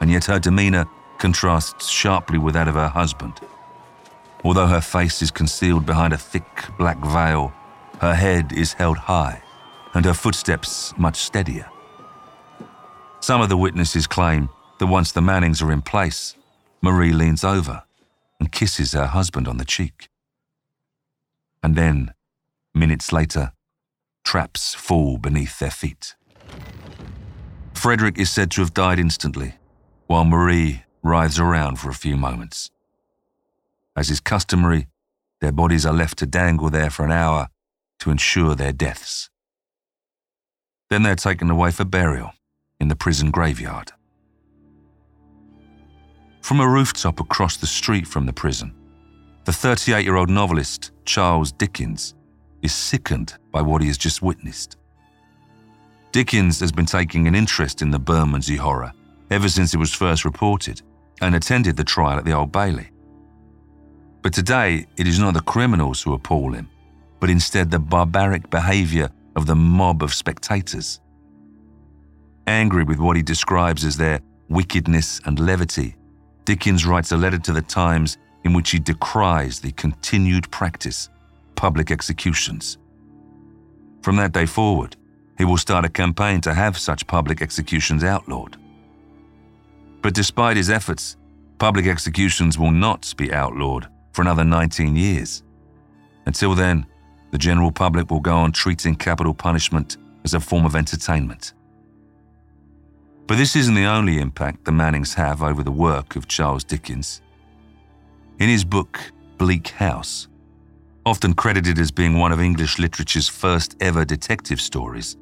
And 0.00 0.10
yet 0.10 0.24
her 0.24 0.40
demeanour 0.40 0.86
contrasts 1.18 1.88
sharply 1.88 2.38
with 2.38 2.54
that 2.54 2.66
of 2.66 2.74
her 2.74 2.88
husband. 2.88 3.34
Although 4.42 4.66
her 4.66 4.80
face 4.80 5.22
is 5.22 5.30
concealed 5.30 5.86
behind 5.86 6.12
a 6.12 6.18
thick 6.18 6.64
black 6.76 6.98
veil, 6.98 7.52
her 8.00 8.14
head 8.14 8.52
is 8.52 8.72
held 8.72 8.98
high 8.98 9.42
and 9.94 10.04
her 10.04 10.14
footsteps 10.14 10.94
much 10.96 11.16
steadier. 11.16 11.68
Some 13.20 13.40
of 13.40 13.48
the 13.48 13.56
witnesses 13.56 14.06
claim 14.06 14.48
that 14.78 14.86
once 14.86 15.12
the 15.12 15.22
Mannings 15.22 15.62
are 15.62 15.70
in 15.70 15.82
place, 15.82 16.36
Marie 16.80 17.12
leans 17.12 17.44
over 17.44 17.84
and 18.40 18.50
kisses 18.50 18.92
her 18.92 19.06
husband 19.06 19.46
on 19.46 19.58
the 19.58 19.64
cheek. 19.64 20.08
And 21.62 21.76
then, 21.76 22.12
minutes 22.74 23.12
later, 23.12 23.52
traps 24.24 24.74
fall 24.74 25.18
beneath 25.18 25.58
their 25.58 25.70
feet. 25.70 26.16
Frederick 27.74 28.18
is 28.18 28.30
said 28.30 28.50
to 28.52 28.60
have 28.60 28.74
died 28.74 28.98
instantly, 28.98 29.54
while 30.06 30.24
Marie 30.24 30.82
writhes 31.02 31.38
around 31.38 31.76
for 31.76 31.90
a 31.90 31.94
few 31.94 32.16
moments. 32.16 32.70
As 33.96 34.10
is 34.10 34.20
customary, 34.20 34.88
their 35.40 35.52
bodies 35.52 35.84
are 35.84 35.92
left 35.92 36.18
to 36.18 36.26
dangle 36.26 36.70
there 36.70 36.90
for 36.90 37.04
an 37.04 37.12
hour 37.12 37.48
to 38.00 38.10
ensure 38.10 38.54
their 38.54 38.72
deaths. 38.72 39.30
Then 40.92 41.04
they're 41.04 41.16
taken 41.16 41.48
away 41.48 41.70
for 41.70 41.86
burial 41.86 42.34
in 42.78 42.88
the 42.88 42.94
prison 42.94 43.30
graveyard. 43.30 43.92
From 46.42 46.60
a 46.60 46.68
rooftop 46.68 47.18
across 47.18 47.56
the 47.56 47.66
street 47.66 48.06
from 48.06 48.26
the 48.26 48.32
prison, 48.34 48.74
the 49.46 49.54
38 49.54 50.04
year 50.04 50.16
old 50.16 50.28
novelist 50.28 50.90
Charles 51.06 51.50
Dickens 51.50 52.14
is 52.60 52.74
sickened 52.74 53.38
by 53.50 53.62
what 53.62 53.80
he 53.80 53.88
has 53.88 53.96
just 53.96 54.20
witnessed. 54.20 54.76
Dickens 56.10 56.60
has 56.60 56.72
been 56.72 56.84
taking 56.84 57.26
an 57.26 57.34
interest 57.34 57.80
in 57.80 57.90
the 57.90 57.98
Bermondsey 57.98 58.56
horror 58.56 58.92
ever 59.30 59.48
since 59.48 59.72
it 59.72 59.78
was 59.78 59.94
first 59.94 60.26
reported 60.26 60.82
and 61.22 61.34
attended 61.34 61.74
the 61.74 61.84
trial 61.84 62.18
at 62.18 62.26
the 62.26 62.32
Old 62.32 62.52
Bailey. 62.52 62.90
But 64.20 64.34
today, 64.34 64.86
it 64.98 65.08
is 65.08 65.18
not 65.18 65.32
the 65.32 65.40
criminals 65.40 66.02
who 66.02 66.12
appall 66.12 66.52
him, 66.52 66.68
but 67.18 67.30
instead 67.30 67.70
the 67.70 67.78
barbaric 67.78 68.50
behaviour 68.50 69.08
of 69.36 69.46
the 69.46 69.54
mob 69.54 70.02
of 70.02 70.14
spectators. 70.14 71.00
Angry 72.46 72.84
with 72.84 72.98
what 72.98 73.16
he 73.16 73.22
describes 73.22 73.84
as 73.84 73.96
their 73.96 74.20
wickedness 74.48 75.20
and 75.24 75.38
levity, 75.38 75.96
Dickens 76.44 76.84
writes 76.86 77.12
a 77.12 77.16
letter 77.16 77.38
to 77.38 77.52
the 77.52 77.62
Times 77.62 78.18
in 78.44 78.52
which 78.52 78.70
he 78.70 78.78
decries 78.78 79.60
the 79.60 79.72
continued 79.72 80.50
practice 80.50 81.08
public 81.54 81.90
executions. 81.90 82.78
From 84.02 84.16
that 84.16 84.32
day 84.32 84.46
forward, 84.46 84.96
he 85.38 85.44
will 85.44 85.56
start 85.56 85.84
a 85.84 85.88
campaign 85.88 86.40
to 86.40 86.52
have 86.52 86.76
such 86.76 87.06
public 87.06 87.40
executions 87.40 88.02
outlawed. 88.02 88.56
But 90.02 90.14
despite 90.14 90.56
his 90.56 90.70
efforts, 90.70 91.16
public 91.58 91.86
executions 91.86 92.58
will 92.58 92.72
not 92.72 93.14
be 93.16 93.32
outlawed 93.32 93.88
for 94.12 94.22
another 94.22 94.44
19 94.44 94.96
years. 94.96 95.44
Until 96.26 96.54
then, 96.54 96.86
the 97.32 97.38
general 97.38 97.72
public 97.72 98.10
will 98.10 98.20
go 98.20 98.36
on 98.36 98.52
treating 98.52 98.94
capital 98.94 99.34
punishment 99.34 99.96
as 100.24 100.34
a 100.34 100.40
form 100.40 100.64
of 100.64 100.76
entertainment. 100.76 101.54
But 103.26 103.38
this 103.38 103.56
isn't 103.56 103.74
the 103.74 103.86
only 103.86 104.18
impact 104.18 104.64
the 104.64 104.72
Mannings 104.72 105.14
have 105.14 105.42
over 105.42 105.62
the 105.62 105.72
work 105.72 106.14
of 106.14 106.28
Charles 106.28 106.62
Dickens. 106.62 107.22
In 108.38 108.48
his 108.48 108.64
book, 108.64 109.00
Bleak 109.38 109.68
House, 109.68 110.28
often 111.06 111.32
credited 111.32 111.78
as 111.78 111.90
being 111.90 112.18
one 112.18 112.32
of 112.32 112.40
English 112.40 112.78
literature's 112.78 113.28
first 113.28 113.76
ever 113.80 114.04
detective 114.04 114.60
stories, 114.60 115.16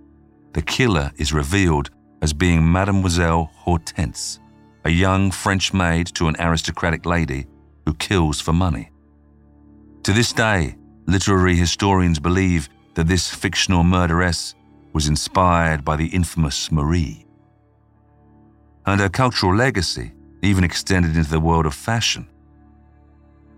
the 0.53 0.63
killer 0.63 1.13
is 1.17 1.33
revealed 1.33 1.91
as 2.23 2.33
being 2.33 2.71
Mademoiselle 2.71 3.51
Hortense, 3.55 4.41
a 4.85 4.91
young 4.91 5.31
French 5.31 5.73
maid 5.73 6.09
to 6.09 6.27
an 6.27 6.37
aristocratic 6.41 7.07
lady 7.07 7.47
who 7.87 7.95
kills 7.95 8.41
for 8.41 8.53
money. 8.53 8.91
To 10.03 10.13
this 10.13 10.33
day, 10.33 10.77
literary 11.11 11.57
historians 11.57 12.19
believe 12.19 12.69
that 12.95 13.07
this 13.07 13.29
fictional 13.29 13.83
murderess 13.83 14.55
was 14.93 15.09
inspired 15.09 15.85
by 15.85 15.97
the 15.97 16.09
infamous 16.09 16.71
Marie. 16.71 17.27
And 18.87 19.01
her 19.01 19.09
cultural 19.09 19.55
legacy 19.55 20.13
even 20.43 20.65
extended 20.65 21.17
into 21.17 21.31
the 21.31 21.41
world 21.41 21.67
of 21.67 21.75
fashion. 21.75 22.27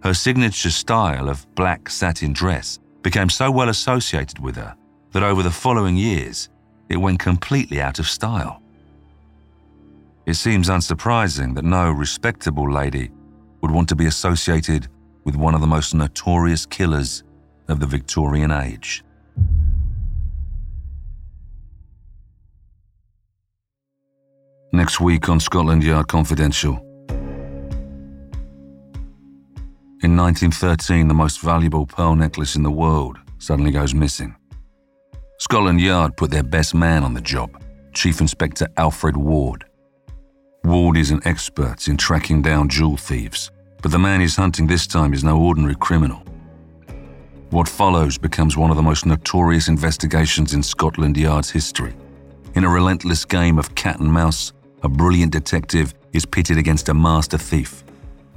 Her 0.03 0.15
signature 0.15 0.71
style 0.71 1.29
of 1.29 1.47
black 1.55 1.89
satin 1.89 2.33
dress 2.33 2.79
became 3.03 3.31
so 3.31 3.51
well 3.51 3.69
associated 3.69 4.39
with 4.39 4.57
her 4.57 4.75
that 5.13 5.23
over 5.23 5.43
the 5.43 5.51
following 5.51 5.97
years, 5.97 6.49
it 6.89 6.97
went 6.97 7.21
completely 7.21 7.81
out 7.81 7.99
of 7.99 8.09
style. 8.09 8.61
It 10.27 10.35
seems 10.35 10.69
unsurprising 10.69 11.55
that 11.55 11.65
no 11.65 11.91
respectable 11.91 12.71
lady 12.71 13.11
would 13.61 13.71
want 13.71 13.89
to 13.89 13.97
be 13.97 14.07
associated 14.07 14.89
with 15.25 15.37
one 15.37 15.55
of 15.55 15.61
the 15.61 15.67
most 15.67 15.95
notorious 15.95 16.67
killers 16.67 17.23
of 17.69 17.81
the 17.81 17.87
Victorian 17.87 18.51
age. 18.51 19.05
Next 24.73 25.01
week 25.01 25.29
on 25.29 25.39
Scotland 25.39 25.85
Yard 25.85 26.09
Confidential. 26.09 26.75
In 30.03 30.17
1913, 30.17 31.09
the 31.09 31.15
most 31.15 31.41
valuable 31.41 31.87
pearl 31.87 32.17
necklace 32.17 32.57
in 32.57 32.63
the 32.63 32.71
world 32.71 33.19
suddenly 33.39 33.71
goes 33.71 33.95
missing. 33.95 34.35
Scotland 35.39 35.81
Yard 35.81 36.17
put 36.17 36.31
their 36.31 36.43
best 36.43 36.75
man 36.75 37.05
on 37.05 37.15
the 37.15 37.21
job, 37.21 37.63
Chief 37.93 38.21
Inspector 38.21 38.67
Alfred 38.79 39.17
Ward. 39.17 39.65
Ward 40.65 40.97
is 40.97 41.11
an 41.11 41.21
expert 41.25 41.89
in 41.89 41.97
tracking 41.97 42.41
down 42.41 42.69
jewel 42.69 42.97
thieves, 42.97 43.51
but 43.83 43.91
the 43.91 43.99
man 43.99 44.21
he's 44.21 44.37
hunting 44.37 44.67
this 44.67 44.87
time 44.87 45.13
is 45.13 45.23
no 45.23 45.39
ordinary 45.39 45.77
criminal. 45.77 46.23
What 47.53 47.69
follows 47.69 48.17
becomes 48.17 48.57
one 48.57 48.71
of 48.71 48.77
the 48.77 48.83
most 48.83 49.05
notorious 49.05 49.69
investigations 49.69 50.55
in 50.55 50.63
Scotland 50.63 51.19
Yard's 51.19 51.51
history. 51.51 51.93
In 52.55 52.65
a 52.65 52.69
relentless 52.71 53.27
game 53.27 53.59
of 53.59 53.75
cat 53.75 54.01
and 54.01 54.11
mouse, 54.11 54.55
a 54.83 54.89
brilliant 54.89 55.33
detective 55.33 55.93
is 56.15 56.25
pitted 56.25 56.57
against 56.57 56.89
a 56.89 56.95
master 56.95 57.37
thief, 57.37 57.85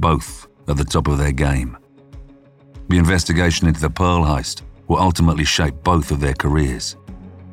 both 0.01 0.49
at 0.68 0.76
the 0.76 0.84
top 0.84 1.07
of 1.07 1.18
their 1.18 1.32
game. 1.32 1.78
The 2.89 2.97
investigation 2.97 3.70
into 3.70 3.80
the 3.80 3.89
Pearl 3.89 4.22
heist 4.22 4.63
will 4.89 4.99
ultimately 4.99 5.45
shape 5.45 5.76
both 5.82 6.11
of 6.11 6.20
their 6.20 6.34
careers, 6.34 6.97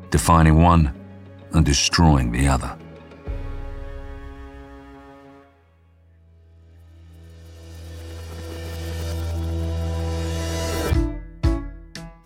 defining 0.09 0.61
one 0.61 0.93
and 1.53 1.65
destroying 1.65 2.33
the 2.33 2.45
other. 2.45 2.77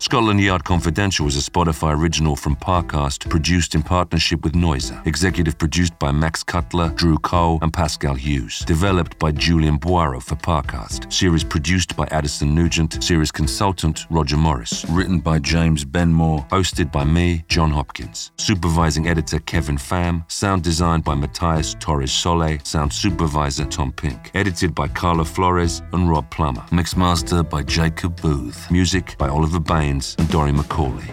Scotland 0.08 0.40
Yard 0.40 0.64
Confidential 0.64 1.26
is 1.26 1.36
a 1.36 1.50
Spotify 1.50 1.94
original 1.94 2.34
from 2.34 2.56
Parcast, 2.56 3.28
produced 3.28 3.74
in 3.74 3.82
partnership 3.82 4.42
with 4.42 4.54
Noiser. 4.54 5.06
Executive 5.06 5.58
produced 5.58 5.98
by 5.98 6.10
Max 6.10 6.42
Cutler, 6.42 6.88
Drew 6.94 7.18
Cole, 7.18 7.58
and 7.60 7.70
Pascal 7.70 8.14
Hughes. 8.14 8.60
Developed 8.60 9.18
by 9.18 9.32
Julian 9.32 9.78
Boiro 9.78 10.22
for 10.22 10.34
Parcast. 10.36 11.12
Series 11.12 11.44
produced 11.44 11.94
by 11.94 12.06
Addison 12.10 12.54
Nugent. 12.54 13.04
Series 13.04 13.30
consultant 13.30 14.06
Roger 14.08 14.38
Morris. 14.38 14.86
Written 14.88 15.20
by 15.20 15.38
James 15.40 15.84
Benmore. 15.84 16.48
Hosted 16.48 16.90
by 16.90 17.04
me, 17.04 17.44
John 17.48 17.70
Hopkins. 17.70 18.32
Supervising 18.38 19.08
editor 19.08 19.38
Kevin 19.40 19.76
Pham. 19.76 20.24
Sound 20.32 20.64
designed 20.64 21.04
by 21.04 21.16
Matthias 21.16 21.74
Torres 21.80 22.12
Sole. 22.12 22.56
Sound 22.64 22.90
supervisor 22.90 23.66
Tom 23.66 23.92
Pink. 23.92 24.30
Edited 24.32 24.74
by 24.74 24.88
Carla 24.88 25.26
Flores 25.26 25.82
and 25.92 26.08
Rob 26.08 26.30
Plummer. 26.30 26.64
Mixed 26.72 26.96
master 26.96 27.42
by 27.42 27.62
Jacob 27.62 28.18
Booth. 28.22 28.70
Music 28.70 29.14
by 29.18 29.28
Oliver 29.28 29.60
And 29.98 30.30
Dory 30.30 30.52
McCauley. 30.52 31.08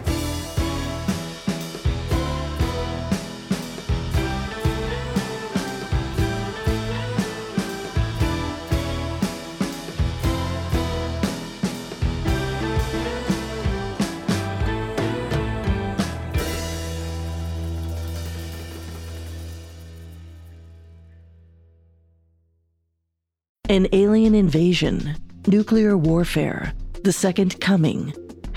An 23.68 23.88
alien 23.94 24.36
invasion, 24.36 25.16
nuclear 25.48 25.98
warfare, 25.98 26.74
the 27.02 27.12
second 27.12 27.60
coming. 27.60 28.14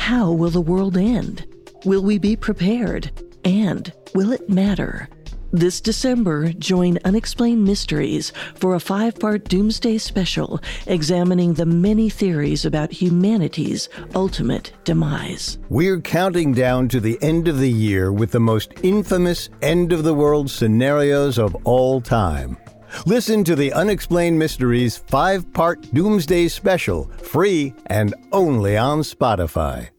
How 0.09 0.33
will 0.33 0.49
the 0.49 0.63
world 0.63 0.97
end? 0.97 1.45
Will 1.85 2.01
we 2.01 2.17
be 2.17 2.35
prepared? 2.35 3.11
And 3.45 3.93
will 4.15 4.33
it 4.33 4.49
matter? 4.49 5.07
This 5.53 5.83
December, 5.83 6.51
join 6.55 6.99
Unexplained 7.05 7.63
Mysteries 7.63 8.33
for 8.55 8.75
a 8.75 8.81
five 8.81 9.19
part 9.19 9.45
Doomsday 9.51 9.99
special 9.99 10.63
examining 10.87 11.53
the 11.53 11.67
many 11.67 12.09
theories 12.09 12.65
about 12.65 12.91
humanity's 12.91 13.91
ultimate 14.15 14.73
demise. 14.85 15.59
We're 15.69 16.01
counting 16.01 16.55
down 16.55 16.89
to 16.89 17.01
the 17.01 17.19
end 17.21 17.47
of 17.47 17.59
the 17.59 17.71
year 17.71 18.11
with 18.11 18.31
the 18.31 18.41
most 18.41 18.73
infamous 18.83 19.51
end 19.61 19.93
of 19.93 20.05
the 20.05 20.15
world 20.15 20.51
scenarios 20.51 21.37
of 21.37 21.55
all 21.67 22.01
time. 22.01 22.57
Listen 23.05 23.45
to 23.45 23.55
the 23.55 23.75
Unexplained 23.75 24.39
Mysteries 24.39 24.97
five 24.97 25.53
part 25.53 25.83
Doomsday 25.93 26.49
special, 26.49 27.11
free 27.19 27.75
and 27.89 28.15
only 28.33 28.79
on 28.79 29.01
Spotify. 29.01 29.91